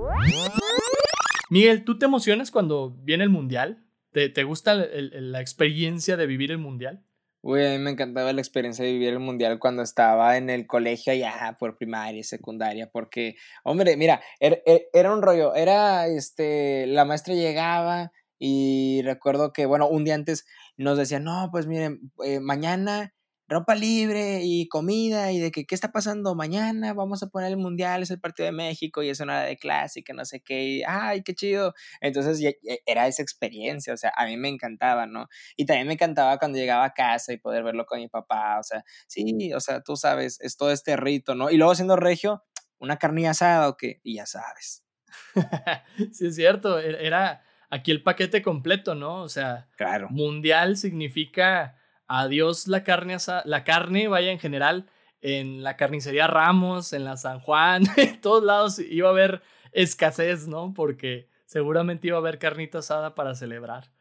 Miguel, 1.50 1.84
¿tú 1.84 1.98
te 1.98 2.06
emocionas 2.06 2.52
cuando 2.52 2.92
viene 3.02 3.24
el 3.24 3.32
mundial? 3.32 3.84
¿Te, 4.12 4.30
te 4.30 4.44
gusta 4.44 4.76
la 4.76 5.42
experiencia 5.42 6.16
de 6.16 6.28
vivir 6.28 6.52
el 6.52 6.60
mundial? 6.60 7.04
Uy, 7.42 7.66
a 7.66 7.70
mí 7.70 7.80
me 7.80 7.92
encantaba 7.92 8.34
la 8.34 8.42
experiencia 8.42 8.84
de 8.84 8.92
vivir 8.92 9.10
el 9.10 9.20
mundial 9.20 9.60
cuando 9.60 9.82
estaba 9.82 10.36
en 10.38 10.50
el 10.50 10.68
colegio 10.68 11.14
ya 11.14 11.56
por 11.58 11.78
primaria 11.78 12.20
y 12.20 12.24
secundaria, 12.24 12.90
porque, 12.92 13.36
hombre, 13.64 13.96
mira, 13.96 14.22
er, 14.40 14.62
er, 14.66 14.90
era, 14.94 15.14
un 15.14 15.22
rollo, 15.22 15.56
era, 15.56 16.08
este, 16.08 16.86
la 16.86 17.06
maestra 17.06 17.34
llegaba 17.34 18.12
y 18.38 19.02
recuerdo 19.04 19.54
que, 19.54 19.66
bueno, 19.66 19.88
un 19.88 20.04
día 20.04 20.16
antes 20.16 20.46
nos 20.76 20.98
decía, 20.98 21.20
no, 21.20 21.50
pues 21.52 21.66
miren, 21.66 22.12
eh, 22.26 22.42
mañana 22.42 23.14
ropa 23.50 23.74
libre 23.74 24.42
y 24.44 24.68
comida 24.68 25.32
y 25.32 25.40
de 25.40 25.52
que 25.52 25.66
qué 25.66 25.74
está 25.74 25.92
pasando 25.92 26.36
mañana, 26.36 26.94
vamos 26.94 27.24
a 27.24 27.28
poner 27.28 27.50
el 27.50 27.58
mundial, 27.58 28.04
es 28.04 28.12
el 28.12 28.20
partido 28.20 28.46
de 28.46 28.52
México 28.52 29.02
y 29.02 29.10
es 29.10 29.20
una 29.20 29.42
de 29.42 29.58
clásica, 29.58 30.14
no 30.14 30.24
sé 30.24 30.42
qué, 30.42 30.64
y, 30.64 30.84
ay, 30.88 31.24
qué 31.24 31.34
chido. 31.34 31.74
Entonces 32.00 32.40
era 32.86 33.08
esa 33.08 33.24
experiencia, 33.24 33.94
o 33.94 33.98
sea, 33.98 34.14
a 34.16 34.26
mí 34.28 34.38
me 34.38 34.50
encantaba, 34.50 35.08
¿no? 35.08 35.28
Y 35.58 35.66
también 35.66 35.88
me 35.88 35.94
encantaba 35.94 36.38
cuando 36.38 36.60
llegaba 36.60 36.86
a 36.86 36.94
casa 36.94 37.34
y 37.34 37.38
poder 37.38 37.64
verlo 37.64 37.86
con 37.86 38.00
mi 38.00 38.08
papá, 38.08 38.60
o 38.60 38.64
sea, 38.64 38.84
sí, 39.08 39.52
o 39.54 39.60
sea, 39.60 39.82
tú 39.82 39.96
sabes, 39.96 40.40
es 40.42 40.56
todo 40.56 40.72
este 40.72 40.96
rito, 40.96 41.34
¿no? 41.34 41.50
Y 41.50 41.58
luego 41.58 41.74
siendo 41.74 41.96
regio, 41.96 42.44
una 42.78 42.98
carnilla 42.98 43.32
asada 43.32 43.68
o 43.68 43.78
qué, 43.78 44.00
y 44.04 44.16
ya 44.16 44.28
sabes. 44.28 44.86
sí, 46.14 46.28
es 46.28 46.36
cierto, 46.36 46.80
e-, 46.80 47.06
era 47.06 47.44
aquí 47.72 47.90
el 47.90 48.04
paquete 48.04 48.44
completo, 48.44 48.94
¿no? 48.94 49.24
O 49.24 49.30
sea, 49.30 49.68
claro. 49.76 50.08
mundial 50.12 50.78
significa 50.78 51.79
adiós 52.10 52.68
la 52.68 52.84
carne, 52.84 53.16
la 53.46 53.64
carne, 53.64 54.10
vaya 54.10 54.32
en 54.32 54.40
general, 54.40 54.90
en 55.22 55.64
la 55.64 55.78
carnicería 55.78 56.28
Ramos, 56.28 56.92
en 56.92 57.06
la 57.06 57.16
San 57.16 57.40
Juan, 57.40 57.84
en 57.98 58.20
todos 58.20 58.44
lados 58.44 58.80
iba 58.80 59.08
a 59.08 59.12
haber 59.12 59.42
escasez, 59.72 60.48
¿no? 60.48 60.74
Porque 60.74 61.30
seguramente 61.46 62.08
iba 62.08 62.18
a 62.18 62.20
haber 62.20 62.40
carnita 62.40 62.80
asada 62.80 63.16
para 63.16 63.36
celebrar. 63.36 63.92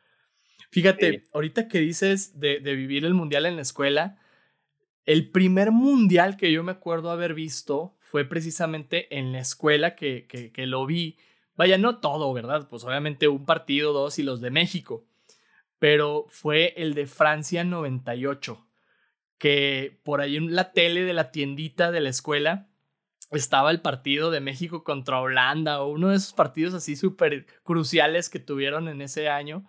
Fíjate, 0.70 1.24
ahorita 1.32 1.68
que 1.68 1.80
dices 1.80 2.38
de, 2.40 2.60
de, 2.60 2.74
vivir 2.74 3.04
el 3.04 3.14
mundial 3.14 3.46
en 3.46 3.56
la 3.56 3.62
escuela, 3.62 4.18
el 5.06 5.30
primer 5.30 5.70
mundial 5.70 6.36
que 6.36 6.52
yo 6.52 6.62
me 6.62 6.72
acuerdo 6.72 7.10
haber 7.10 7.32
visto 7.32 7.96
fue 8.00 8.26
precisamente 8.26 9.18
en 9.18 9.32
la 9.32 9.40
escuela 9.40 9.94
que, 9.94 10.26
que, 10.26 10.52
que 10.52 10.66
lo 10.66 10.84
vi. 10.84 11.16
Vaya, 11.56 11.78
no 11.78 12.00
todo, 12.00 12.32
¿verdad? 12.32 12.68
Pues 12.68 12.84
obviamente 12.84 13.28
un 13.28 13.46
partido, 13.46 13.92
dos 13.92 14.18
y 14.18 14.22
los 14.22 14.40
de 14.40 14.50
México. 14.50 15.07
Pero 15.78 16.26
fue 16.28 16.74
el 16.76 16.94
de 16.94 17.06
Francia 17.06 17.64
98, 17.64 18.66
que 19.38 20.00
por 20.04 20.20
ahí 20.20 20.36
en 20.36 20.54
la 20.54 20.72
tele 20.72 21.04
de 21.04 21.12
la 21.12 21.30
tiendita 21.30 21.90
de 21.90 22.00
la 22.00 22.08
escuela 22.08 22.68
estaba 23.30 23.70
el 23.70 23.80
partido 23.80 24.30
de 24.30 24.40
México 24.40 24.84
contra 24.84 25.20
Holanda 25.20 25.82
o 25.82 25.88
uno 25.88 26.08
de 26.08 26.16
esos 26.16 26.32
partidos 26.32 26.74
así 26.74 26.96
súper 26.96 27.46
cruciales 27.62 28.30
que 28.30 28.38
tuvieron 28.40 28.88
en 28.88 29.02
ese 29.02 29.28
año. 29.28 29.66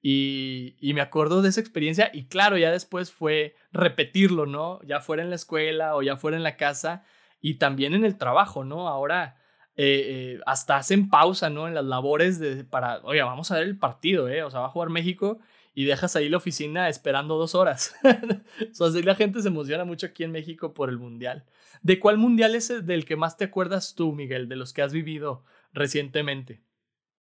Y, 0.00 0.76
y, 0.80 0.92
me 0.92 1.00
acuerdo 1.00 1.40
de 1.40 1.48
esa 1.48 1.60
experiencia 1.60 2.10
y 2.12 2.26
claro, 2.26 2.58
ya 2.58 2.70
después 2.70 3.10
fue 3.10 3.56
repetirlo, 3.72 4.44
¿no? 4.44 4.80
Ya 4.82 5.00
fuera 5.00 5.22
en 5.22 5.30
la 5.30 5.36
escuela 5.36 5.96
o 5.96 6.02
ya 6.02 6.16
fuera 6.16 6.36
en 6.36 6.42
la 6.42 6.58
casa 6.58 7.04
y 7.40 7.54
también 7.54 7.94
en 7.94 8.04
el 8.04 8.18
trabajo, 8.18 8.64
¿no? 8.64 8.88
Ahora 8.88 9.36
eh, 9.76 10.36
eh, 10.36 10.40
hasta 10.46 10.76
hacen 10.76 11.08
pausa, 11.08 11.50
¿no? 11.50 11.66
En 11.66 11.74
las 11.74 11.84
labores 11.84 12.38
de, 12.38 12.64
para, 12.64 13.00
oye, 13.02 13.22
vamos 13.22 13.50
a 13.50 13.56
ver 13.56 13.64
el 13.64 13.78
partido, 13.78 14.28
¿eh? 14.28 14.42
O 14.42 14.50
sea, 14.50 14.60
va 14.60 14.66
a 14.66 14.70
jugar 14.70 14.90
México 14.90 15.40
y 15.74 15.84
dejas 15.84 16.14
ahí 16.14 16.28
la 16.28 16.36
oficina 16.36 16.88
esperando 16.88 17.36
dos 17.36 17.54
horas. 17.54 17.94
o 18.04 18.74
sea, 18.74 18.86
así 18.86 19.02
la 19.02 19.16
gente 19.16 19.42
se 19.42 19.48
emociona 19.48 19.84
mucho 19.84 20.06
aquí 20.06 20.22
en 20.22 20.32
México 20.32 20.74
por 20.74 20.88
el 20.88 20.98
Mundial. 20.98 21.44
¿De 21.82 21.98
cuál 21.98 22.18
Mundial 22.18 22.54
es 22.54 22.70
el 22.70 22.86
del 22.86 23.04
que 23.04 23.16
más 23.16 23.36
te 23.36 23.44
acuerdas 23.44 23.94
tú, 23.94 24.12
Miguel, 24.12 24.48
de 24.48 24.56
los 24.56 24.72
que 24.72 24.82
has 24.82 24.92
vivido 24.92 25.44
recientemente? 25.72 26.62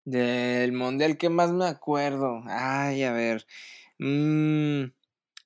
Del 0.06 0.74
mundial 0.74 1.18
que 1.18 1.30
más 1.30 1.52
me 1.52 1.66
acuerdo. 1.66 2.44
Ay, 2.48 3.04
a 3.04 3.14
ver. 3.14 3.46
Mm, 4.00 4.92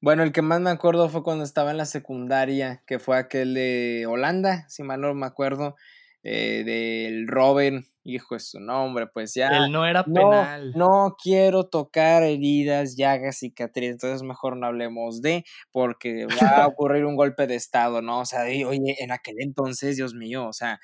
bueno, 0.02 0.24
el 0.24 0.32
que 0.32 0.42
más 0.42 0.60
me 0.62 0.72
acuerdo 0.72 1.10
fue 1.10 1.24
cuando 1.24 1.44
estaba 1.44 1.72
en 1.72 1.78
la 1.78 1.86
secundaria, 1.86 2.84
que 2.88 3.00
fue 3.00 3.18
aquel 3.18 3.54
de 3.54 4.06
Holanda, 4.08 4.68
si 4.68 4.84
mal 4.84 5.02
no 5.02 5.14
me 5.14 5.26
acuerdo, 5.26 5.76
eh, 6.24 6.64
del 6.66 7.28
Robin, 7.28 7.86
hijo 8.04 8.36
de 8.36 8.40
su 8.40 8.60
nombre, 8.60 9.08
pues 9.08 9.34
ya. 9.34 9.50
Él 9.50 9.72
no 9.72 9.86
era 9.86 10.04
penal. 10.04 10.72
No, 10.76 11.16
quiero 11.22 11.68
tocar 11.68 12.24
heridas, 12.24 12.96
llagas, 12.96 13.40
cicatrices, 13.40 13.94
entonces 13.94 14.24
mejor 14.24 14.58
no 14.58 14.68
hablemos 14.68 15.22
de, 15.22 15.44
porque 15.72 16.26
va 16.26 16.64
a 16.64 16.68
ocurrir 16.76 17.06
un 17.06 17.16
golpe 17.16 17.48
de 17.48 17.56
estado, 17.56 18.02
¿no? 18.02 18.22
O 18.22 18.26
sea, 18.26 18.44
oye, 18.44 18.96
en 19.00 19.12
aquel 19.12 19.36
entonces, 19.40 19.98
Dios 19.98 20.14
mío, 20.14 20.48
o 20.48 20.54
sea, 20.54 20.80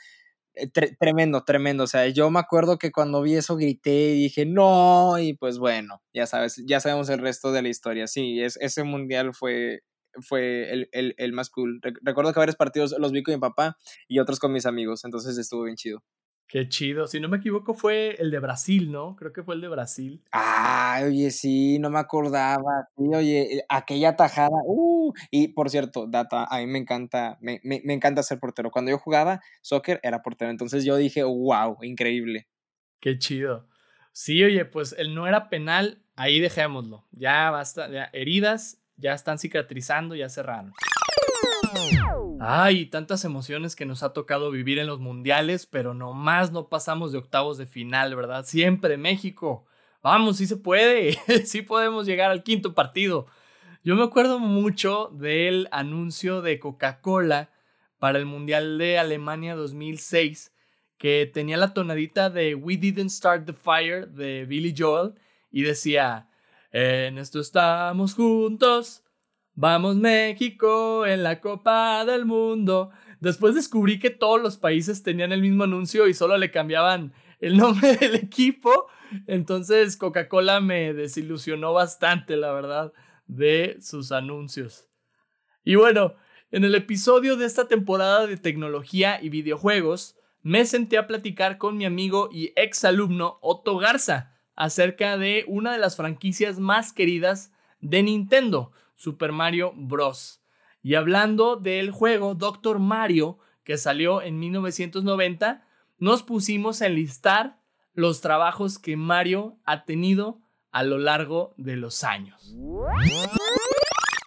eh, 0.56 0.68
tremendo, 1.00 1.44
tremendo. 1.44 1.84
O 1.86 1.88
sea, 1.88 2.08
yo 2.10 2.30
me 2.30 2.40
acuerdo 2.40 2.78
que 2.78 2.92
cuando 2.92 3.22
vi 3.22 3.36
eso 3.36 3.56
grité 3.56 4.12
y 4.12 4.24
dije, 4.24 4.46
no, 4.46 5.18
y 5.20 5.34
pues 5.34 5.58
bueno, 5.58 6.02
ya 6.14 6.28
sabes, 6.28 6.62
ya 6.68 6.80
sabemos 6.80 7.10
el 7.10 7.20
resto 7.20 7.52
de 7.52 7.62
la 7.64 7.70
historia. 7.70 8.08
Sí, 8.08 8.42
es, 8.42 8.58
ese 8.62 8.84
mundial 8.84 9.34
fue, 9.34 9.82
fue 10.22 10.72
el, 10.72 10.90
el, 10.92 11.16
el 11.18 11.34
más 11.34 11.50
cool. 11.50 11.80
Recuerdo 12.02 12.34
que 12.34 12.40
varios 12.40 12.56
partidos 12.56 12.96
los 13.00 13.12
vi 13.12 13.24
con 13.24 13.34
mi 13.34 13.40
papá 13.40 13.78
y 14.08 14.20
otros 14.20 14.40
con 14.40 14.52
mis 14.52 14.66
amigos, 14.66 15.06
entonces 15.06 15.38
estuvo 15.38 15.64
bien 15.64 15.76
chido. 15.76 16.04
Qué 16.54 16.70
chido. 16.70 17.08
Si 17.08 17.20
no 17.20 17.30
me 17.30 17.38
equivoco, 17.38 17.74
fue 17.74 18.16
el 18.20 18.30
de 18.30 18.38
Brasil, 18.38 18.92
¿no? 18.92 19.16
Creo 19.16 19.34
que 19.34 19.42
fue 19.42 19.56
el 19.56 19.62
de 19.62 19.70
Brasil. 19.70 20.22
Ah, 20.32 21.02
oye, 21.04 21.32
sí, 21.32 21.80
no 21.80 21.90
me 21.90 21.98
acordaba. 21.98 22.90
Sí, 22.96 23.04
oye, 23.16 23.58
eh, 23.58 23.66
aquella 23.70 24.16
tajada. 24.16 24.56
Uh, 24.66 25.14
y 25.32 25.48
por 25.48 25.72
cierto, 25.72 26.06
Data, 26.06 26.46
a 26.46 26.60
mí 26.60 26.68
me 26.68 26.78
encanta, 26.78 27.40
me, 27.42 27.60
me, 27.64 27.82
me, 27.84 27.94
encanta 27.94 28.22
ser 28.22 28.40
portero. 28.40 28.70
Cuando 28.70 28.92
yo 28.92 29.00
jugaba 29.00 29.42
soccer, 29.62 30.00
era 30.04 30.22
portero. 30.22 30.52
Entonces 30.52 30.86
yo 30.86 30.96
dije, 30.96 31.24
wow, 31.24 31.78
increíble. 31.82 32.48
Qué 33.00 33.18
chido. 33.18 33.68
Sí, 34.12 34.44
oye, 34.44 34.64
pues 34.66 34.94
el 34.96 35.16
no 35.16 35.26
era 35.26 35.50
penal, 35.50 36.04
ahí 36.16 36.40
dejémoslo. 36.40 37.08
Ya 37.12 37.50
basta, 37.50 37.90
ya, 37.90 38.12
heridas, 38.14 38.83
ya 38.98 39.14
están 39.14 39.40
cicatrizando, 39.40 40.16
ya 40.16 40.30
cerraron. 40.30 40.74
Ay, 42.40 42.88
tantas 42.88 43.24
emociones 43.26 43.76
que 43.76 43.86
nos 43.86 44.04
ha 44.04 44.14
tocado 44.14 44.52
vivir 44.52 44.80
en 44.80 44.88
los 44.88 45.00
mundiales, 45.00 45.66
pero 45.66 45.94
nomás 45.94 46.52
no 46.52 46.68
pasamos 46.68 47.12
de 47.12 47.18
octavos 47.18 47.58
de 47.58 47.66
final, 47.66 48.16
¿verdad? 48.16 48.46
Siempre 48.46 48.98
México. 48.98 49.66
Vamos, 50.02 50.38
sí 50.38 50.48
se 50.48 50.58
puede, 50.58 51.14
sí 51.46 51.62
podemos 51.62 52.06
llegar 52.06 52.32
al 52.32 52.44
quinto 52.44 52.74
partido. 52.74 53.28
Yo 53.84 53.96
me 53.96 54.04
acuerdo 54.04 54.40
mucho 54.40 55.10
del 55.14 55.68
anuncio 55.72 56.42
de 56.42 56.60
Coca-Cola 56.60 57.50
para 58.00 58.20
el 58.20 58.26
Mundial 58.26 58.78
de 58.78 58.98
Alemania 58.98 59.56
2006, 59.56 60.54
que 60.98 61.30
tenía 61.34 61.58
la 61.58 61.74
tonadita 61.74 62.30
de 62.30 62.56
We 62.56 62.78
Didn't 62.78 63.10
Start 63.10 63.46
the 63.46 63.54
Fire 63.54 64.08
de 64.08 64.46
Billy 64.46 64.74
Joel 64.78 65.14
y 65.52 65.64
decía, 65.64 66.28
en 66.74 67.18
esto 67.18 67.40
estamos 67.40 68.16
juntos, 68.16 69.04
Vamos 69.56 69.98
México 69.98 71.06
en 71.06 71.22
la 71.22 71.40
Copa 71.40 72.04
del 72.06 72.26
Mundo. 72.26 72.90
Después 73.20 73.54
descubrí 73.54 74.00
que 74.00 74.10
todos 74.10 74.42
los 74.42 74.58
países 74.58 75.04
tenían 75.04 75.32
el 75.32 75.42
mismo 75.42 75.66
anuncio 75.66 76.08
y 76.08 76.16
solo 76.16 76.38
le 76.38 76.50
cambiaban 76.50 77.14
el 77.40 77.58
nombre 77.58 77.96
del 77.98 78.16
equipo. 78.16 78.88
Entonces 79.28 79.96
Coca-Cola 79.96 80.60
me 80.60 80.96
desilusionó 80.96 81.72
bastante, 81.72 82.36
la 82.36 82.52
verdad, 82.52 82.94
de 83.28 83.78
sus 83.80 84.12
anuncios. 84.12 84.90
Y 85.64 85.76
bueno, 85.76 86.16
en 86.50 86.64
el 86.64 86.74
episodio 86.74 87.38
de 87.38 87.46
esta 87.46 87.68
temporada 87.68 88.26
de 88.26 88.38
tecnología 88.38 89.22
y 89.22 89.30
videojuegos, 89.30 90.18
me 90.42 90.66
senté 90.66 90.98
a 90.98 91.06
platicar 91.06 91.60
con 91.60 91.78
mi 91.78 91.86
amigo 91.86 92.30
y 92.32 92.54
ex 92.56 92.84
alumno 92.86 93.38
Otto 93.42 93.78
Garza 93.78 94.33
acerca 94.56 95.18
de 95.18 95.46
una 95.48 95.74
de 95.74 95.80
las 95.80 95.96
franquicias 95.96 96.60
más 96.60 96.94
queridas 96.94 97.52
de 97.80 98.04
Nintendo, 98.04 98.72
Super 98.96 99.32
Mario 99.32 99.74
Bros. 99.76 100.42
Y 100.82 100.96
hablando 100.96 101.56
del 101.56 101.92
juego 101.92 102.36
Doctor 102.36 102.80
Mario, 102.80 103.40
que 103.64 103.78
salió 103.78 104.22
en 104.22 104.40
1990, 104.40 105.66
nos 105.98 106.24
pusimos 106.24 106.82
a 106.82 106.88
enlistar 106.88 107.60
los 107.94 108.22
trabajos 108.22 108.80
que 108.80 108.98
Mario 108.98 109.58
ha 109.66 109.86
tenido 109.86 110.42
a 110.72 110.84
lo 110.84 110.98
largo 110.98 111.54
de 111.58 111.78
los 111.78 112.04
años. 112.04 112.56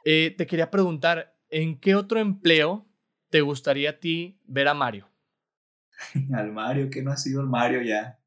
Eh, 0.05 0.35
te 0.37 0.47
quería 0.47 0.71
preguntar, 0.71 1.37
¿en 1.51 1.79
qué 1.79 1.95
otro 1.97 2.21
empleo 2.21 2.87
te 3.29 3.41
gustaría 3.41 3.91
a 3.91 3.99
ti 3.99 4.39
ver 4.47 4.69
a 4.69 4.75
Mario? 4.75 5.09
Al 6.35 6.53
Mario, 6.53 6.89
que 6.91 7.03
no 7.03 7.11
ha 7.11 7.17
sido 7.17 7.41
el 7.41 7.49
Mario 7.49 7.83
ya. 7.83 8.21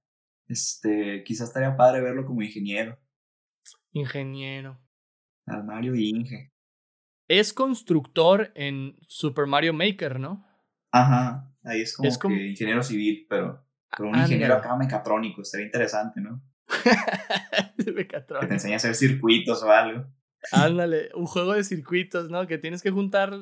Este, 0.50 1.24
quizás 1.24 1.48
estaría 1.48 1.78
padre 1.78 2.02
verlo 2.02 2.26
como 2.26 2.42
ingeniero. 2.42 3.00
Ingeniero 3.94 4.80
al 5.50 5.64
Mario 5.64 5.96
Inge. 5.96 6.52
Es 7.28 7.54
constructor 7.54 8.52
en 8.56 8.98
Super 9.08 9.46
Mario 9.46 9.74
Maker, 9.74 10.20
¿no? 10.20 10.46
Ajá, 10.92 11.54
ahí 11.64 11.82
es 11.82 11.96
como, 11.96 12.36
que 12.36 12.48
ingeniero 12.48 12.82
civil, 12.82 13.28
pero, 13.30 13.64
pero 13.96 14.10
un 14.10 14.18
ingeniero 14.18 14.56
acá 14.56 14.76
mecatrónico, 14.76 15.42
estaría 15.42 15.68
interesante, 15.68 16.22
¿no? 16.22 16.42
mecatrónico. 17.96 18.42
Que 18.42 18.48
te 18.48 18.54
enseña 18.54 18.76
a 18.76 18.78
hacer 18.78 18.96
circuitos 18.96 19.62
o 19.62 19.72
algo. 19.72 20.06
Ándale, 20.52 21.10
un 21.14 21.26
juego 21.26 21.54
de 21.54 21.64
circuitos, 21.64 22.30
¿no? 22.30 22.48
Que 22.48 22.58
tienes 22.58 22.82
que 22.82 22.92
juntar 22.92 23.34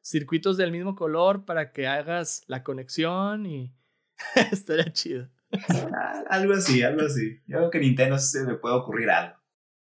circuitos 0.00 0.56
del 0.56 0.70
mismo 0.70 0.94
color 0.94 1.44
para 1.44 1.72
que 1.72 1.86
hagas 1.86 2.44
la 2.46 2.62
conexión 2.62 3.44
y 3.44 3.74
estaría 4.52 4.90
chido. 4.92 5.28
algo 6.30 6.54
así, 6.54 6.82
algo 6.82 7.02
así. 7.02 7.40
Yo 7.46 7.58
creo 7.58 7.70
que 7.70 7.80
Nintendo 7.80 8.18
se 8.18 8.44
le 8.44 8.54
puede 8.54 8.74
ocurrir 8.74 9.10
algo. 9.10 9.36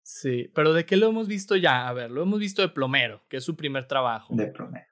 Sí, 0.02 0.50
pero 0.54 0.72
¿de 0.72 0.86
qué 0.86 0.96
lo 0.96 1.08
hemos 1.08 1.26
visto 1.26 1.56
ya? 1.56 1.88
A 1.88 1.92
ver, 1.92 2.10
lo 2.10 2.22
hemos 2.22 2.38
visto 2.38 2.62
de 2.62 2.68
plomero, 2.68 3.24
que 3.28 3.38
es 3.38 3.44
su 3.44 3.56
primer 3.56 3.88
trabajo. 3.88 4.34
De 4.34 4.46
plomero. 4.46 4.86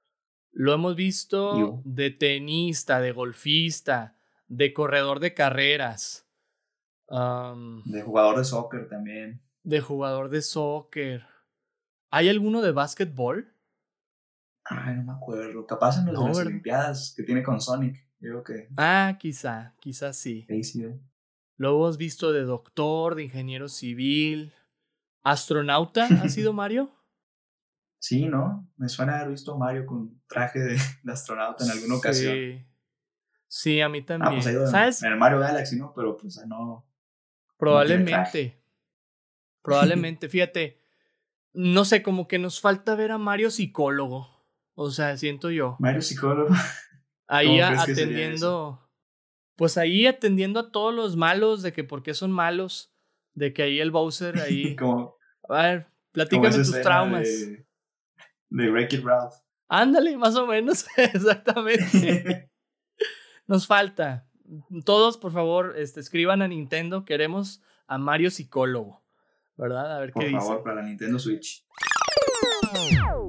Lo 0.50 0.72
hemos 0.72 0.96
visto 0.96 1.82
de 1.84 2.10
tenista, 2.10 3.00
de 3.00 3.12
golfista, 3.12 4.16
de 4.48 4.72
corredor 4.72 5.20
de 5.20 5.34
carreras. 5.34 6.28
de 7.08 8.02
jugador 8.02 8.38
de 8.38 8.44
soccer 8.44 8.88
también. 8.88 9.42
De 9.62 9.80
jugador 9.80 10.30
de 10.30 10.42
soccer. 10.42 11.26
¿Hay 12.10 12.28
alguno 12.28 12.62
de 12.62 12.72
básquetbol? 12.72 13.54
Ay, 14.64 14.96
no 14.96 15.04
me 15.04 15.12
acuerdo. 15.12 15.66
Capaz 15.66 15.98
en 15.98 16.12
las 16.12 16.38
Olimpiadas 16.38 17.14
que 17.16 17.22
tiene 17.22 17.42
con 17.42 17.60
Sonic. 17.60 17.96
Creo 18.24 18.42
que. 18.42 18.68
Ah, 18.78 19.18
quizá, 19.20 19.74
quizá 19.80 20.14
sí. 20.14 20.46
sí. 20.62 20.86
Lo 21.58 21.76
hemos 21.76 21.98
visto 21.98 22.32
de 22.32 22.44
doctor, 22.44 23.16
de 23.16 23.24
ingeniero 23.24 23.68
civil, 23.68 24.54
¿Astronauta 25.22 26.06
ha 26.06 26.28
sido 26.30 26.52
Mario? 26.54 26.90
Sí, 27.98 28.26
¿no? 28.26 28.66
Me 28.78 28.88
suena 28.88 29.16
haber 29.16 29.28
visto 29.28 29.52
a 29.52 29.58
Mario 29.58 29.84
con 29.84 30.22
traje 30.26 30.58
de, 30.58 30.76
astronauta 31.12 31.64
en 31.64 31.70
alguna 31.70 31.96
ocasión. 31.96 32.66
Sí. 33.46 33.82
A 33.82 33.90
mí 33.90 33.98
ah, 34.00 34.06
también. 34.06 34.42
pues 34.42 34.70
¿Sabes? 34.70 35.02
En 35.02 35.12
el 35.12 35.18
Mario 35.18 35.40
Galaxy, 35.40 35.76
¿no? 35.76 35.92
Pero 35.94 36.16
pues 36.16 36.42
no. 36.46 36.86
Probablemente. 37.58 38.58
Probablemente. 39.60 40.30
Fíjate. 40.30 40.80
No 41.52 41.84
sé, 41.84 42.02
como 42.02 42.26
que 42.26 42.38
nos 42.38 42.58
falta 42.58 42.94
ver 42.94 43.12
a 43.12 43.18
Mario 43.18 43.50
psicólogo. 43.50 44.28
O 44.74 44.90
sea, 44.90 45.14
siento 45.18 45.50
yo. 45.50 45.76
Mario 45.78 46.00
psicólogo. 46.00 46.54
Ahí 47.26 47.60
atendiendo. 47.60 48.80
pues 49.56 49.78
ahí 49.78 50.06
atendiendo 50.06 50.60
a 50.60 50.70
todos 50.70 50.94
los 50.94 51.16
malos, 51.16 51.62
de 51.62 51.72
que 51.72 51.84
por 51.84 52.02
qué 52.02 52.14
son 52.14 52.32
malos, 52.32 52.92
de 53.34 53.52
que 53.52 53.62
ahí 53.62 53.80
el 53.80 53.90
Bowser 53.90 54.38
ahí... 54.40 54.76
como, 54.76 55.16
a 55.48 55.62
ver, 55.62 55.86
platícame 56.12 56.54
tus 56.54 56.80
traumas. 56.82 57.28
De, 57.28 57.66
de 58.50 58.70
Wreck-It 58.70 59.04
Ralph. 59.04 59.34
Ándale, 59.68 60.16
más 60.16 60.36
o 60.36 60.46
menos, 60.46 60.86
exactamente. 60.96 62.50
Nos 63.46 63.66
falta. 63.66 64.28
Todos, 64.84 65.16
por 65.18 65.32
favor, 65.32 65.74
este, 65.76 66.00
escriban 66.00 66.42
a 66.42 66.48
Nintendo. 66.48 67.04
Queremos 67.04 67.62
a 67.86 67.98
Mario 67.98 68.30
Psicólogo. 68.30 69.02
¿Verdad? 69.56 69.96
A 69.96 70.00
ver 70.00 70.12
qué 70.12 70.26
dice. 70.26 70.32
Por 70.32 70.46
favor, 70.46 70.62
para 70.62 70.82
Nintendo 70.82 71.18
Switch. 71.18 71.66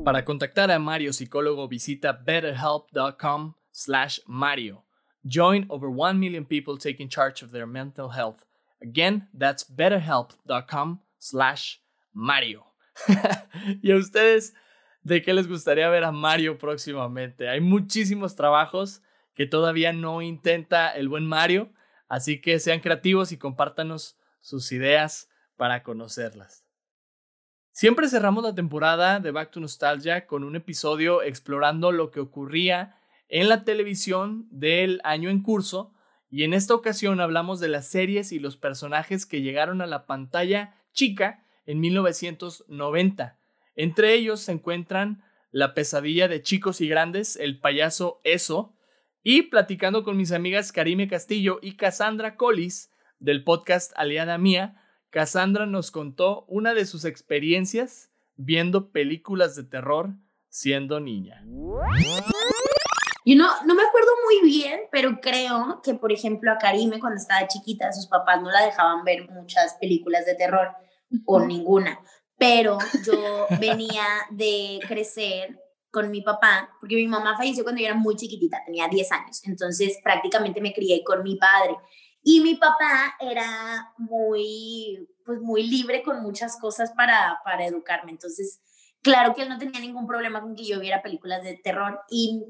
Para 0.04 0.26
contactar 0.26 0.72
a 0.72 0.80
Mario 0.80 1.14
Psicólogo, 1.14 1.68
visita 1.68 2.14
betterhelp.com 2.14 3.56
Mario. 4.28 4.84
Join 5.26 5.66
over 5.70 5.90
1 5.90 6.20
million 6.20 6.46
people 6.46 6.78
taking 6.78 7.10
charge 7.10 7.42
of 7.42 7.52
their 7.52 7.68
mental 7.68 8.10
health. 8.10 8.46
Again, 8.82 9.28
that's 9.34 9.64
betterhelp.com 9.64 11.00
slash 11.20 11.80
Mario. 12.14 12.66
y 13.82 13.92
a 13.92 13.98
ustedes, 13.98 14.54
¿de 15.04 15.22
qué 15.22 15.34
les 15.34 15.48
gustaría 15.48 15.90
ver 15.90 16.04
a 16.04 16.12
Mario 16.12 16.58
próximamente? 16.58 17.50
Hay 17.50 17.60
muchísimos 17.60 18.36
trabajos 18.36 19.02
que 19.34 19.46
todavía 19.46 19.92
no 19.92 20.22
intenta 20.22 20.92
el 20.92 21.10
buen 21.10 21.26
Mario, 21.26 21.74
así 22.08 22.40
que 22.40 22.60
sean 22.60 22.80
creativos 22.80 23.32
y 23.32 23.38
compártanos 23.38 24.18
sus 24.40 24.72
ideas 24.72 25.30
para 25.58 25.84
conocerlas. 25.84 26.64
Siempre 27.72 28.08
cerramos 28.08 28.44
la 28.44 28.56
temporada 28.56 29.20
de 29.20 29.32
Back 29.32 29.52
to 29.52 29.60
Nostalgia 29.60 30.28
con 30.28 30.46
un 30.46 30.56
episodio 30.56 31.22
explorando 31.22 31.92
lo 31.92 32.12
que 32.12 32.22
ocurría 32.22 32.96
en 33.30 33.50
la 33.50 33.64
televisión 33.64 34.48
del 34.52 35.02
año 35.04 35.30
en 35.30 35.42
curso 35.42 35.94
y 36.30 36.44
en 36.44 36.54
esta 36.54 36.76
ocasión 36.76 37.22
hablamos 37.22 37.60
de 37.60 37.70
las 37.70 37.88
series 37.88 38.32
y 38.32 38.40
los 38.40 38.58
personajes 38.58 39.26
que 39.26 39.42
llegaron 39.42 39.82
a 39.82 39.88
la 39.88 40.06
pantalla 40.06 40.76
chica 40.92 41.46
en 41.66 41.80
1990. 41.80 43.38
Entre 43.76 44.14
ellos 44.14 44.42
se 44.42 44.52
encuentran 44.52 45.24
La 45.52 45.74
pesadilla 45.74 46.28
de 46.28 46.42
chicos 46.42 46.82
y 46.82 46.88
grandes, 46.88 47.36
El 47.36 47.60
payaso 47.60 48.20
Eso, 48.24 48.74
y 49.24 49.44
platicando 49.44 50.04
con 50.04 50.18
mis 50.18 50.32
amigas 50.32 50.72
Karime 50.72 51.08
Castillo 51.08 51.60
y 51.62 51.78
Cassandra 51.78 52.36
Collis 52.36 52.92
del 53.20 53.44
podcast 53.44 53.92
Aliada 53.96 54.38
Mía, 54.38 54.82
Cassandra 55.10 55.66
nos 55.66 55.92
contó 55.92 56.46
una 56.48 56.74
de 56.74 56.86
sus 56.86 57.06
experiencias 57.06 58.12
viendo 58.36 58.92
películas 58.92 59.56
de 59.56 59.64
terror 59.64 60.14
siendo 60.50 61.00
niña. 61.00 61.44
Yo 63.26 63.36
no, 63.36 63.48
no 63.66 63.74
me 63.74 63.82
acuerdo 63.82 64.12
muy 64.24 64.48
bien, 64.48 64.82
pero 64.92 65.20
creo 65.20 65.82
que, 65.84 65.96
por 65.96 66.12
ejemplo, 66.12 66.52
a 66.52 66.60
Karime 66.60 67.00
cuando 67.00 67.20
estaba 67.20 67.48
chiquita, 67.48 67.92
sus 67.92 68.06
papás 68.08 68.40
no 68.40 68.52
la 68.52 68.64
dejaban 68.64 69.04
ver 69.04 69.28
muchas 69.32 69.74
películas 69.82 70.28
de 70.28 70.36
terror 70.36 70.70
o 71.26 71.40
ninguna. 71.40 72.00
Pero 72.38 72.78
yo 73.04 73.48
venía 73.60 74.06
de 74.30 74.80
crecer 74.88 75.60
con 75.90 76.12
mi 76.12 76.22
papá, 76.22 76.70
porque 76.80 76.98
mi 76.98 77.08
mamá 77.08 77.36
falleció 77.36 77.64
cuando 77.64 77.82
yo 77.82 77.88
era 77.88 77.96
muy 77.96 78.16
chiquitita, 78.16 78.62
tenía 78.66 78.88
10 78.88 79.12
años, 79.14 79.42
entonces 79.46 79.98
prácticamente 80.04 80.62
me 80.62 80.74
crié 80.74 81.04
con 81.04 81.24
mi 81.24 81.36
padre. 81.38 81.78
Y 82.22 82.42
mi 82.42 82.56
papá 82.56 83.16
era 83.20 83.94
muy, 83.98 85.08
pues 85.26 85.40
muy 85.40 85.64
libre 85.64 86.04
con 86.04 86.22
muchas 86.22 86.60
cosas 86.60 86.92
para, 86.92 87.40
para 87.44 87.66
educarme, 87.66 88.12
entonces 88.12 88.60
claro 89.02 89.34
que 89.34 89.44
él 89.44 89.50
no 89.50 89.58
tenía 89.58 89.80
ningún 89.80 90.06
problema 90.06 90.42
con 90.42 90.56
que 90.56 90.66
yo 90.66 90.80
viera 90.80 91.02
películas 91.02 91.44
de 91.44 91.56
terror 91.64 92.02
y 92.10 92.44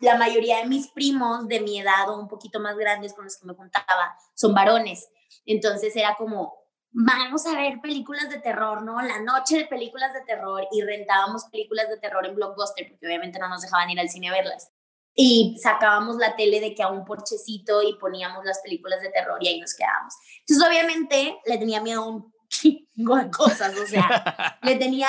la 0.00 0.16
mayoría 0.16 0.58
de 0.58 0.66
mis 0.66 0.88
primos 0.88 1.48
de 1.48 1.60
mi 1.60 1.80
edad 1.80 2.08
o 2.08 2.18
un 2.18 2.28
poquito 2.28 2.60
más 2.60 2.76
grandes 2.76 3.14
con 3.14 3.24
los 3.24 3.36
que 3.38 3.46
me 3.46 3.54
juntaba 3.54 4.16
son 4.34 4.54
varones. 4.54 5.08
Entonces 5.44 5.94
era 5.96 6.14
como, 6.16 6.54
vamos 6.90 7.46
a 7.46 7.54
ver 7.56 7.80
películas 7.80 8.28
de 8.30 8.38
terror, 8.38 8.82
¿no? 8.82 9.00
La 9.02 9.20
noche 9.20 9.58
de 9.58 9.66
películas 9.66 10.12
de 10.12 10.22
terror 10.22 10.66
y 10.72 10.82
rentábamos 10.82 11.44
películas 11.44 11.88
de 11.88 11.98
terror 11.98 12.26
en 12.26 12.34
Blockbuster 12.34 12.88
porque 12.88 13.06
obviamente 13.06 13.38
no 13.38 13.48
nos 13.48 13.62
dejaban 13.62 13.90
ir 13.90 14.00
al 14.00 14.08
cine 14.08 14.28
a 14.28 14.32
verlas. 14.32 14.70
Y 15.14 15.56
sacábamos 15.62 16.16
la 16.16 16.36
tele 16.36 16.60
de 16.60 16.74
que 16.74 16.82
a 16.82 16.88
un 16.88 17.04
porchecito 17.04 17.82
y 17.82 17.94
poníamos 17.94 18.44
las 18.44 18.60
películas 18.60 19.00
de 19.00 19.08
terror 19.10 19.38
y 19.42 19.48
ahí 19.48 19.60
nos 19.60 19.74
quedábamos. 19.74 20.14
Entonces 20.40 20.66
obviamente 20.66 21.38
le 21.46 21.58
tenía 21.58 21.80
miedo 21.80 22.02
a 22.02 22.06
un 22.06 22.34
chingo 22.48 23.16
de 23.16 23.30
cosas, 23.30 23.76
o 23.76 23.86
sea, 23.86 24.58
le 24.62 24.76
tenía 24.76 25.08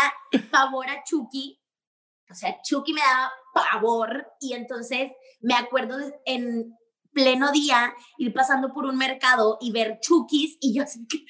pavor 0.52 0.89
a 0.89 1.04
Chucky. 1.04 1.60
O 2.30 2.36
sea, 2.36 2.58
Chucky 2.62 2.94
me 2.94 3.02
daba 3.02 3.32
pavor 3.54 4.28
y 4.40 4.54
entonces 4.54 5.12
me 5.42 5.54
acuerdo 5.54 5.98
en 6.26 6.76
pleno 7.13 7.52
día 7.52 7.94
ir 8.18 8.34
pasando 8.34 8.74
por 8.74 8.86
un 8.86 8.98
mercado 8.98 9.58
y 9.60 9.72
ver 9.72 10.00
chukis 10.02 10.58
y 10.62 10.76
yo 10.76 10.84
así 10.84 11.08
que, 11.08 11.26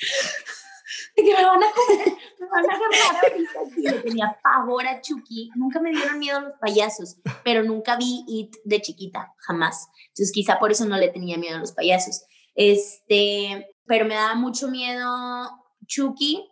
que 1.15 1.23
me 1.23 1.45
van 1.45 1.63
a 1.63 1.71
comer, 1.71 2.17
me 2.39 2.47
van 2.47 2.69
a 2.69 2.75
agarrar 2.75 3.71
Y 3.77 3.81
le 3.81 3.93
tenía 3.99 4.37
pavor 4.43 4.85
a 4.85 5.01
Chucky. 5.01 5.49
Nunca 5.55 5.79
me 5.79 5.91
dieron 5.91 6.19
miedo 6.19 6.41
los 6.41 6.55
payasos, 6.55 7.17
pero 7.43 7.63
nunca 7.63 7.95
vi 7.95 8.25
It 8.27 8.55
de 8.65 8.81
chiquita, 8.81 9.33
jamás. 9.37 9.87
Entonces 10.09 10.31
quizá 10.33 10.59
por 10.59 10.71
eso 10.71 10.85
no 10.85 10.97
le 10.97 11.09
tenía 11.09 11.37
miedo 11.37 11.55
a 11.57 11.59
los 11.59 11.71
payasos. 11.71 12.25
Este, 12.55 13.69
pero 13.85 14.05
me 14.05 14.15
daba 14.15 14.35
mucho 14.35 14.67
miedo 14.67 15.49
Chucky. 15.85 16.49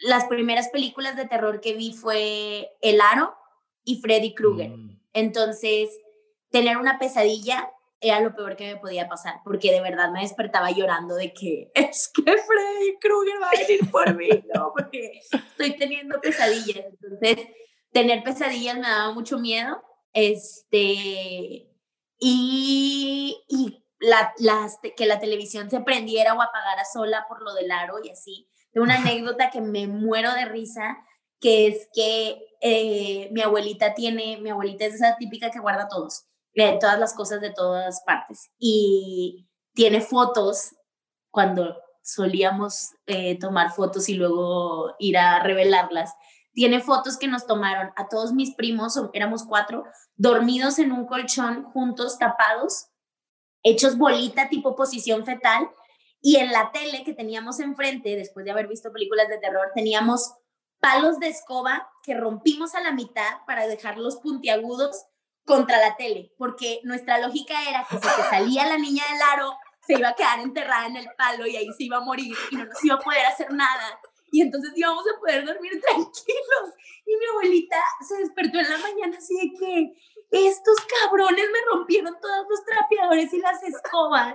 Las 0.00 0.26
primeras 0.26 0.68
películas 0.68 1.16
de 1.16 1.26
terror 1.26 1.60
que 1.60 1.74
vi 1.74 1.92
fue 1.92 2.68
El 2.82 3.00
Aro 3.00 3.37
y 3.88 4.02
Freddy 4.02 4.34
Krueger. 4.34 4.68
Mm. 4.68 5.00
Entonces, 5.14 5.88
tener 6.50 6.76
una 6.76 6.98
pesadilla 6.98 7.72
era 8.00 8.20
lo 8.20 8.34
peor 8.36 8.54
que 8.54 8.74
me 8.74 8.80
podía 8.80 9.08
pasar, 9.08 9.40
porque 9.44 9.72
de 9.72 9.80
verdad 9.80 10.12
me 10.12 10.20
despertaba 10.20 10.70
llorando 10.70 11.14
de 11.14 11.32
que 11.32 11.72
es 11.74 12.12
que 12.14 12.22
Freddy 12.22 12.98
Krueger 13.00 13.42
va 13.42 13.48
a 13.48 13.66
venir 13.66 13.90
por 13.90 14.14
mí, 14.14 14.28
¿no? 14.54 14.72
Porque 14.76 15.20
estoy 15.32 15.76
teniendo 15.78 16.20
pesadillas. 16.20 16.84
Entonces, 16.84 17.46
tener 17.90 18.22
pesadillas 18.22 18.76
me 18.76 18.82
daba 18.82 19.14
mucho 19.14 19.38
miedo. 19.38 19.82
Este, 20.12 21.70
y, 22.20 23.42
y 23.48 23.84
la, 24.00 24.34
las, 24.38 24.78
que 24.96 25.06
la 25.06 25.18
televisión 25.18 25.70
se 25.70 25.80
prendiera 25.80 26.34
o 26.34 26.42
apagara 26.42 26.84
sola 26.84 27.24
por 27.26 27.40
lo 27.42 27.54
del 27.54 27.70
aro 27.70 27.94
y 28.04 28.10
así. 28.10 28.50
Tengo 28.70 28.84
una 28.84 28.96
anécdota 29.00 29.48
que 29.48 29.62
me 29.62 29.86
muero 29.86 30.34
de 30.34 30.44
risa, 30.44 30.98
que 31.40 31.68
es 31.68 31.88
que 31.94 32.47
eh, 32.60 33.28
mi 33.32 33.40
abuelita 33.42 33.94
tiene, 33.94 34.38
mi 34.40 34.50
abuelita 34.50 34.84
es 34.84 34.94
esa 34.94 35.16
típica 35.16 35.50
que 35.50 35.60
guarda 35.60 35.88
todos, 35.88 36.24
eh, 36.54 36.78
todas 36.80 36.98
las 36.98 37.14
cosas 37.14 37.40
de 37.40 37.50
todas 37.50 38.02
partes. 38.04 38.50
Y 38.58 39.48
tiene 39.74 40.00
fotos 40.00 40.74
cuando 41.30 41.76
solíamos 42.02 42.94
eh, 43.06 43.38
tomar 43.38 43.72
fotos 43.72 44.08
y 44.08 44.14
luego 44.14 44.94
ir 44.98 45.18
a 45.18 45.42
revelarlas. 45.42 46.14
Tiene 46.52 46.80
fotos 46.80 47.16
que 47.18 47.28
nos 47.28 47.46
tomaron 47.46 47.92
a 47.96 48.08
todos 48.08 48.32
mis 48.32 48.54
primos, 48.54 49.00
éramos 49.12 49.44
cuatro, 49.44 49.84
dormidos 50.16 50.78
en 50.78 50.90
un 50.90 51.06
colchón, 51.06 51.64
juntos, 51.64 52.18
tapados, 52.18 52.86
hechos 53.62 53.96
bolita, 53.96 54.48
tipo 54.48 54.74
posición 54.74 55.24
fetal. 55.24 55.70
Y 56.20 56.36
en 56.36 56.50
la 56.50 56.72
tele 56.72 57.04
que 57.04 57.14
teníamos 57.14 57.60
enfrente, 57.60 58.16
después 58.16 58.44
de 58.44 58.50
haber 58.50 58.66
visto 58.66 58.92
películas 58.92 59.28
de 59.28 59.38
terror, 59.38 59.70
teníamos 59.72 60.32
palos 60.80 61.18
de 61.18 61.28
escoba 61.28 61.88
que 62.02 62.14
rompimos 62.14 62.74
a 62.74 62.80
la 62.80 62.92
mitad 62.92 63.44
para 63.46 63.66
dejarlos 63.66 64.16
puntiagudos 64.16 65.06
contra 65.44 65.78
la 65.78 65.96
tele, 65.96 66.32
porque 66.36 66.80
nuestra 66.84 67.18
lógica 67.18 67.68
era 67.68 67.86
que 67.88 67.96
si 67.98 68.08
se 68.08 68.22
salía 68.30 68.66
la 68.66 68.78
niña 68.78 69.02
del 69.10 69.22
aro, 69.34 69.56
se 69.86 69.94
iba 69.94 70.10
a 70.10 70.14
quedar 70.14 70.40
enterrada 70.40 70.86
en 70.86 70.96
el 70.96 71.08
palo 71.16 71.46
y 71.46 71.56
ahí 71.56 71.68
se 71.76 71.84
iba 71.84 71.96
a 71.96 72.00
morir 72.00 72.36
y 72.50 72.56
no 72.56 72.66
nos 72.66 72.84
iba 72.84 72.96
a 72.96 73.00
poder 73.00 73.24
hacer 73.24 73.50
nada. 73.52 73.98
Y 74.30 74.42
entonces 74.42 74.72
íbamos 74.76 75.04
a 75.08 75.18
poder 75.18 75.46
dormir 75.46 75.80
tranquilos. 75.86 76.74
Y 77.06 77.16
mi 77.16 77.24
abuelita 77.24 77.78
se 78.06 78.18
despertó 78.18 78.58
en 78.58 78.68
la 78.68 78.78
mañana 78.78 79.16
así 79.16 79.34
de 79.34 79.58
que, 79.58 79.94
estos 80.30 80.76
cabrones 81.00 81.46
me 81.50 81.58
rompieron 81.72 82.14
todos 82.20 82.46
los 82.50 82.64
trapeadores 82.64 83.32
y 83.32 83.38
las 83.38 83.62
escobas. 83.62 84.34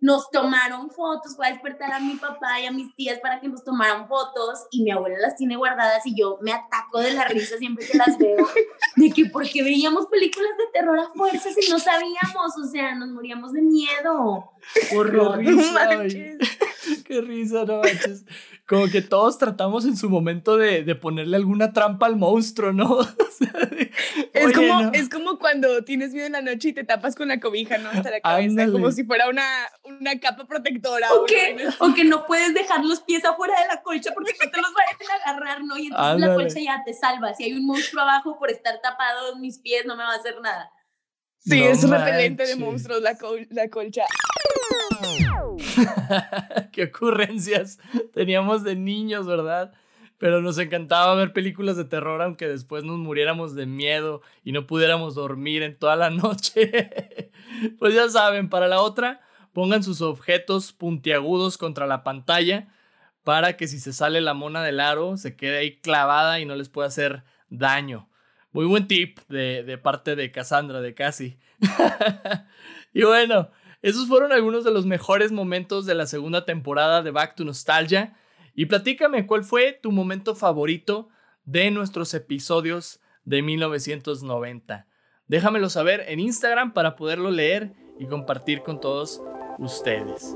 Nos 0.00 0.30
tomaron 0.30 0.90
fotos, 0.90 1.36
voy 1.36 1.48
a 1.48 1.50
despertar 1.50 1.92
a 1.92 2.00
mi 2.00 2.14
papá 2.16 2.60
y 2.60 2.66
a 2.66 2.72
mis 2.72 2.94
tías 2.96 3.20
para 3.20 3.40
que 3.40 3.48
nos 3.48 3.62
tomaran 3.62 4.08
fotos 4.08 4.66
y 4.70 4.82
mi 4.82 4.90
abuela 4.90 5.18
las 5.20 5.36
tiene 5.36 5.56
guardadas 5.56 6.06
y 6.06 6.14
yo 6.16 6.38
me 6.40 6.52
ataco 6.52 7.00
de 7.00 7.12
la 7.12 7.24
risa 7.24 7.58
siempre 7.58 7.86
que 7.86 7.98
las 7.98 8.16
veo, 8.16 8.46
de 8.96 9.10
que 9.10 9.26
porque 9.26 9.62
veíamos 9.62 10.06
películas 10.06 10.56
de 10.56 10.66
terror 10.72 10.98
a 10.98 11.08
fuerzas 11.10 11.54
y 11.60 11.70
no 11.70 11.78
sabíamos, 11.78 12.56
o 12.56 12.66
sea, 12.66 12.94
nos 12.94 13.08
moríamos 13.08 13.52
de 13.52 13.62
miedo. 13.62 14.50
Horror. 14.96 15.40
Qué 17.06 17.20
risa, 17.20 17.64
no 17.64 17.80
manches 17.82 18.24
como 18.66 18.88
que 18.88 19.02
todos 19.02 19.38
tratamos 19.38 19.84
en 19.84 19.96
su 19.96 20.08
momento 20.08 20.56
de, 20.56 20.84
de 20.84 20.94
ponerle 20.94 21.36
alguna 21.36 21.72
trampa 21.72 22.06
al 22.06 22.16
monstruo, 22.16 22.72
¿no? 22.72 22.98
es, 24.32 24.52
como, 24.54 24.90
es 24.94 25.08
como 25.10 25.38
cuando 25.38 25.84
tienes 25.84 26.12
miedo 26.12 26.26
en 26.26 26.32
la 26.32 26.40
noche 26.40 26.68
y 26.68 26.72
te 26.72 26.82
tapas 26.82 27.14
con 27.14 27.28
la 27.28 27.40
cobija, 27.40 27.76
¿no? 27.76 27.90
Hasta 27.90 28.10
la 28.10 28.20
cabeza, 28.20 28.72
como 28.72 28.90
si 28.90 29.04
fuera 29.04 29.28
una, 29.28 29.44
una 29.84 30.18
capa 30.18 30.46
protectora. 30.46 31.12
O, 31.12 31.26
que, 31.26 31.68
o 31.78 31.92
que 31.92 32.04
no 32.04 32.24
puedes 32.24 32.54
dejar 32.54 32.82
los 32.84 33.02
pies 33.02 33.22
afuera 33.26 33.54
de 33.60 33.68
la 33.68 33.82
colcha 33.82 34.12
porque 34.14 34.32
no 34.42 34.50
te 34.50 34.56
los 34.56 34.72
vayan 34.72 35.10
a 35.10 35.30
agarrar, 35.30 35.64
¿no? 35.64 35.76
Y 35.76 35.86
entonces 35.88 36.20
la 36.20 36.34
colcha 36.34 36.60
ya 36.60 36.82
te 36.86 36.94
salva. 36.94 37.34
Si 37.34 37.44
hay 37.44 37.52
un 37.52 37.66
monstruo 37.66 38.02
abajo 38.02 38.38
por 38.38 38.50
estar 38.50 38.80
tapado 38.80 39.36
mis 39.36 39.58
pies, 39.58 39.84
no 39.84 39.94
me 39.94 40.04
va 40.04 40.12
a 40.12 40.16
hacer 40.16 40.40
nada. 40.40 40.70
Sí, 41.40 41.62
es 41.62 41.86
repelente 41.86 42.46
de 42.46 42.56
monstruos 42.56 43.02
la, 43.02 43.18
la 43.50 43.68
colcha. 43.68 44.06
Qué 46.72 46.84
ocurrencias 46.84 47.78
teníamos 48.12 48.64
de 48.64 48.76
niños, 48.76 49.26
¿verdad? 49.26 49.72
Pero 50.18 50.40
nos 50.40 50.58
encantaba 50.58 51.14
ver 51.14 51.32
películas 51.32 51.76
de 51.76 51.84
terror 51.84 52.22
aunque 52.22 52.48
después 52.48 52.84
nos 52.84 52.98
muriéramos 52.98 53.54
de 53.54 53.66
miedo 53.66 54.22
y 54.44 54.52
no 54.52 54.66
pudiéramos 54.66 55.14
dormir 55.14 55.62
en 55.62 55.78
toda 55.78 55.96
la 55.96 56.10
noche. 56.10 57.32
pues 57.78 57.94
ya 57.94 58.08
saben, 58.08 58.48
para 58.48 58.68
la 58.68 58.80
otra, 58.80 59.20
pongan 59.52 59.82
sus 59.82 60.00
objetos 60.00 60.72
puntiagudos 60.72 61.58
contra 61.58 61.86
la 61.86 62.04
pantalla 62.04 62.68
para 63.24 63.56
que 63.56 63.66
si 63.66 63.80
se 63.80 63.92
sale 63.92 64.20
la 64.20 64.34
mona 64.34 64.62
del 64.62 64.80
aro 64.80 65.16
se 65.16 65.36
quede 65.36 65.58
ahí 65.58 65.76
clavada 65.80 66.40
y 66.40 66.44
no 66.44 66.54
les 66.54 66.68
pueda 66.68 66.88
hacer 66.88 67.24
daño. 67.48 68.08
Muy 68.52 68.66
buen 68.66 68.86
tip 68.86 69.18
de, 69.28 69.78
parte 69.82 70.14
de 70.14 70.30
Cassandra, 70.30 70.80
de 70.80 70.94
Casi. 70.94 71.38
y 72.92 73.02
bueno, 73.02 73.50
esos 73.84 74.08
fueron 74.08 74.32
algunos 74.32 74.64
de 74.64 74.70
los 74.70 74.86
mejores 74.86 75.30
momentos 75.30 75.84
de 75.84 75.94
la 75.94 76.06
segunda 76.06 76.46
temporada 76.46 77.02
de 77.02 77.10
Back 77.10 77.34
to 77.34 77.44
Nostalgia. 77.44 78.14
Y 78.54 78.64
platícame 78.64 79.26
cuál 79.26 79.44
fue 79.44 79.78
tu 79.82 79.92
momento 79.92 80.34
favorito 80.34 81.10
de 81.44 81.70
nuestros 81.70 82.14
episodios 82.14 83.00
de 83.26 83.42
1990. 83.42 84.86
Déjamelo 85.28 85.68
saber 85.68 86.02
en 86.08 86.18
Instagram 86.18 86.72
para 86.72 86.96
poderlo 86.96 87.30
leer 87.30 87.74
y 87.98 88.06
compartir 88.06 88.62
con 88.62 88.80
todos 88.80 89.20
ustedes. 89.58 90.34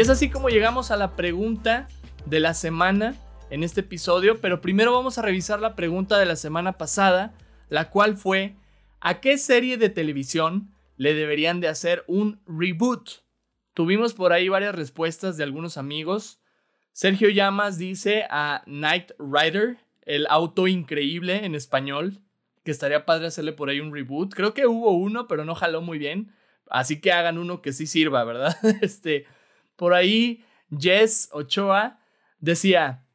Y 0.00 0.02
es 0.02 0.08
así 0.08 0.30
como 0.30 0.48
llegamos 0.48 0.90
a 0.90 0.96
la 0.96 1.14
pregunta 1.14 1.86
de 2.24 2.40
la 2.40 2.54
semana 2.54 3.16
en 3.50 3.62
este 3.62 3.80
episodio, 3.82 4.40
pero 4.40 4.62
primero 4.62 4.94
vamos 4.94 5.18
a 5.18 5.22
revisar 5.22 5.60
la 5.60 5.76
pregunta 5.76 6.18
de 6.18 6.24
la 6.24 6.36
semana 6.36 6.78
pasada, 6.78 7.34
la 7.68 7.90
cual 7.90 8.16
fue, 8.16 8.56
¿a 9.00 9.20
qué 9.20 9.36
serie 9.36 9.76
de 9.76 9.90
televisión 9.90 10.74
le 10.96 11.12
deberían 11.12 11.60
de 11.60 11.68
hacer 11.68 12.02
un 12.06 12.40
reboot? 12.46 13.10
Tuvimos 13.74 14.14
por 14.14 14.32
ahí 14.32 14.48
varias 14.48 14.74
respuestas 14.74 15.36
de 15.36 15.44
algunos 15.44 15.76
amigos. 15.76 16.40
Sergio 16.92 17.28
Llamas 17.28 17.76
dice 17.76 18.24
a 18.30 18.62
Night 18.64 19.10
Rider, 19.18 19.76
el 20.06 20.26
auto 20.30 20.66
increíble 20.66 21.44
en 21.44 21.54
español, 21.54 22.22
que 22.64 22.70
estaría 22.70 23.04
padre 23.04 23.26
hacerle 23.26 23.52
por 23.52 23.68
ahí 23.68 23.80
un 23.80 23.92
reboot. 23.92 24.32
Creo 24.32 24.54
que 24.54 24.66
hubo 24.66 24.92
uno, 24.92 25.28
pero 25.28 25.44
no 25.44 25.54
jaló 25.54 25.82
muy 25.82 25.98
bien. 25.98 26.32
Así 26.70 27.02
que 27.02 27.12
hagan 27.12 27.36
uno 27.36 27.60
que 27.60 27.74
sí 27.74 27.86
sirva, 27.86 28.24
¿verdad? 28.24 28.56
Este, 28.80 29.26
por 29.80 29.94
ahí 29.94 30.44
Jess 30.78 31.30
Ochoa 31.32 32.00
decía, 32.38 33.06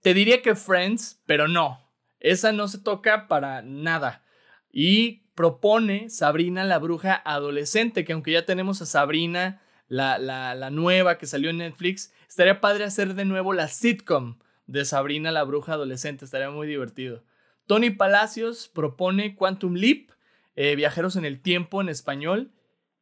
te 0.00 0.14
diría 0.14 0.40
que 0.40 0.54
Friends, 0.54 1.20
pero 1.26 1.46
no, 1.46 1.86
esa 2.20 2.52
no 2.52 2.68
se 2.68 2.78
toca 2.78 3.28
para 3.28 3.60
nada. 3.60 4.24
Y 4.72 5.26
propone 5.34 6.08
Sabrina 6.08 6.64
la 6.64 6.78
bruja 6.78 7.20
adolescente, 7.22 8.06
que 8.06 8.14
aunque 8.14 8.32
ya 8.32 8.46
tenemos 8.46 8.80
a 8.80 8.86
Sabrina, 8.86 9.60
la, 9.88 10.16
la, 10.16 10.54
la, 10.54 10.70
nueva 10.70 11.18
que 11.18 11.26
salió 11.26 11.50
en 11.50 11.58
Netflix, 11.58 12.14
estaría 12.26 12.62
padre 12.62 12.84
hacer 12.84 13.12
de 13.12 13.26
nuevo 13.26 13.52
la 13.52 13.68
sitcom 13.68 14.38
de 14.66 14.86
Sabrina 14.86 15.30
la 15.32 15.44
bruja 15.44 15.74
adolescente, 15.74 16.24
estaría 16.24 16.48
muy 16.48 16.66
divertido. 16.66 17.24
Tony 17.66 17.90
Palacios 17.90 18.68
propone 18.68 19.36
Quantum 19.36 19.74
Leap, 19.74 20.12
eh, 20.56 20.76
Viajeros 20.76 21.16
en 21.16 21.26
el 21.26 21.42
Tiempo 21.42 21.82
en 21.82 21.90
español, 21.90 22.52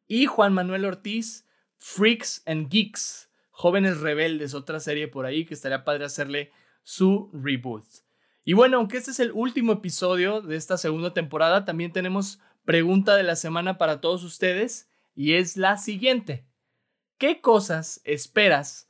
y 0.09 0.27
Juan 0.27 0.53
Manuel 0.53 0.85
Ortiz, 0.85 1.48
Freaks 1.79 2.43
and 2.47 2.69
Geeks, 2.69 3.31
Jóvenes 3.51 4.01
Rebeldes, 4.01 4.55
otra 4.55 4.81
serie 4.81 5.09
por 5.09 5.27
ahí 5.27 5.45
que 5.45 5.55
estaría 5.55 5.85
padre 5.85 6.05
hacerle 6.05 6.53
su 6.83 7.31
reboot. 7.33 7.85
Y 8.45 8.53
bueno, 8.53 8.79
aunque 8.79 8.97
este 8.97 9.11
es 9.11 9.21
el 9.21 9.33
último 9.33 9.73
episodio 9.73 10.41
de 10.41 10.57
esta 10.57 10.77
segunda 10.77 11.13
temporada, 11.13 11.65
también 11.65 11.93
tenemos 11.93 12.41
pregunta 12.65 13.17
de 13.17 13.23
la 13.23 13.37
semana 13.37 13.79
para 13.79 14.01
todos 14.01 14.25
ustedes 14.25 14.91
y 15.15 15.35
es 15.35 15.57
la 15.57 15.77
siguiente. 15.77 16.47
¿Qué 17.19 17.41
cosas 17.41 18.01
esperas 18.05 18.89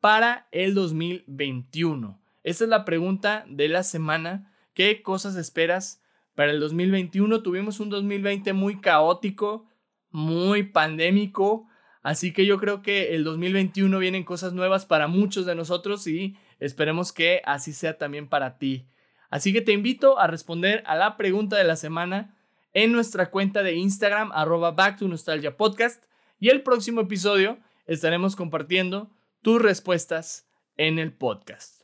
para 0.00 0.48
el 0.52 0.74
2021? 0.74 2.20
Esta 2.42 2.64
es 2.64 2.70
la 2.70 2.84
pregunta 2.84 3.44
de 3.48 3.68
la 3.68 3.82
semana. 3.82 4.52
¿Qué 4.74 5.02
cosas 5.02 5.36
esperas 5.36 6.02
para 6.34 6.52
el 6.52 6.60
2021? 6.60 7.42
Tuvimos 7.42 7.80
un 7.80 7.88
2020 7.88 8.52
muy 8.52 8.80
caótico, 8.80 9.66
muy 10.10 10.64
pandémico, 10.64 11.69
Así 12.02 12.32
que 12.32 12.46
yo 12.46 12.58
creo 12.58 12.82
que 12.82 13.14
el 13.14 13.24
2021 13.24 13.98
vienen 13.98 14.24
cosas 14.24 14.52
nuevas 14.52 14.86
para 14.86 15.06
muchos 15.06 15.46
de 15.46 15.54
nosotros 15.54 16.06
y 16.06 16.36
esperemos 16.58 17.12
que 17.12 17.42
así 17.44 17.72
sea 17.72 17.98
también 17.98 18.28
para 18.28 18.58
ti. 18.58 18.86
Así 19.28 19.52
que 19.52 19.60
te 19.60 19.72
invito 19.72 20.18
a 20.18 20.26
responder 20.26 20.82
a 20.86 20.96
la 20.96 21.16
pregunta 21.16 21.56
de 21.56 21.64
la 21.64 21.76
semana 21.76 22.36
en 22.72 22.92
nuestra 22.92 23.30
cuenta 23.30 23.62
de 23.62 23.74
Instagram 23.74 24.30
arroba 24.32 24.70
Back 24.70 24.98
to 24.98 25.08
Nostalgia 25.08 25.56
Podcast 25.56 26.04
y 26.38 26.48
el 26.48 26.62
próximo 26.62 27.02
episodio 27.02 27.58
estaremos 27.86 28.34
compartiendo 28.34 29.10
tus 29.42 29.60
respuestas 29.60 30.48
en 30.76 30.98
el 30.98 31.12
podcast. 31.12 31.82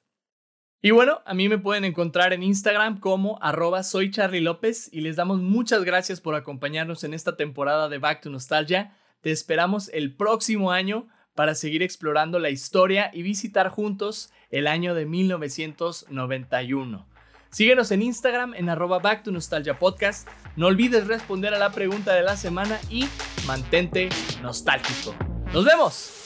Y 0.80 0.92
bueno, 0.92 1.20
a 1.26 1.34
mí 1.34 1.48
me 1.48 1.58
pueden 1.58 1.84
encontrar 1.84 2.32
en 2.32 2.42
Instagram 2.42 3.00
como 3.00 3.38
arroba 3.42 3.82
soy 3.82 4.10
Charlie 4.10 4.40
López 4.40 4.88
y 4.92 5.00
les 5.00 5.16
damos 5.16 5.40
muchas 5.40 5.84
gracias 5.84 6.20
por 6.20 6.34
acompañarnos 6.34 7.02
en 7.04 7.12
esta 7.12 7.36
temporada 7.36 7.88
de 7.88 7.98
Back 7.98 8.22
to 8.22 8.30
Nostalgia. 8.30 8.96
Te 9.26 9.32
esperamos 9.32 9.90
el 9.92 10.14
próximo 10.14 10.70
año 10.70 11.08
para 11.34 11.56
seguir 11.56 11.82
explorando 11.82 12.38
la 12.38 12.50
historia 12.50 13.10
y 13.12 13.22
visitar 13.22 13.70
juntos 13.70 14.32
el 14.52 14.68
año 14.68 14.94
de 14.94 15.04
1991. 15.04 17.08
Síguenos 17.50 17.90
en 17.90 18.02
Instagram 18.02 18.54
en 18.54 18.68
arroba 18.68 19.00
Back 19.00 19.24
to 19.24 19.32
Nostalgia 19.32 19.80
Podcast. 19.80 20.28
No 20.54 20.68
olvides 20.68 21.08
responder 21.08 21.54
a 21.54 21.58
la 21.58 21.72
pregunta 21.72 22.14
de 22.14 22.22
la 22.22 22.36
semana 22.36 22.78
y 22.88 23.08
mantente 23.48 24.10
nostálgico. 24.42 25.12
¡Nos 25.52 25.64
vemos! 25.64 26.25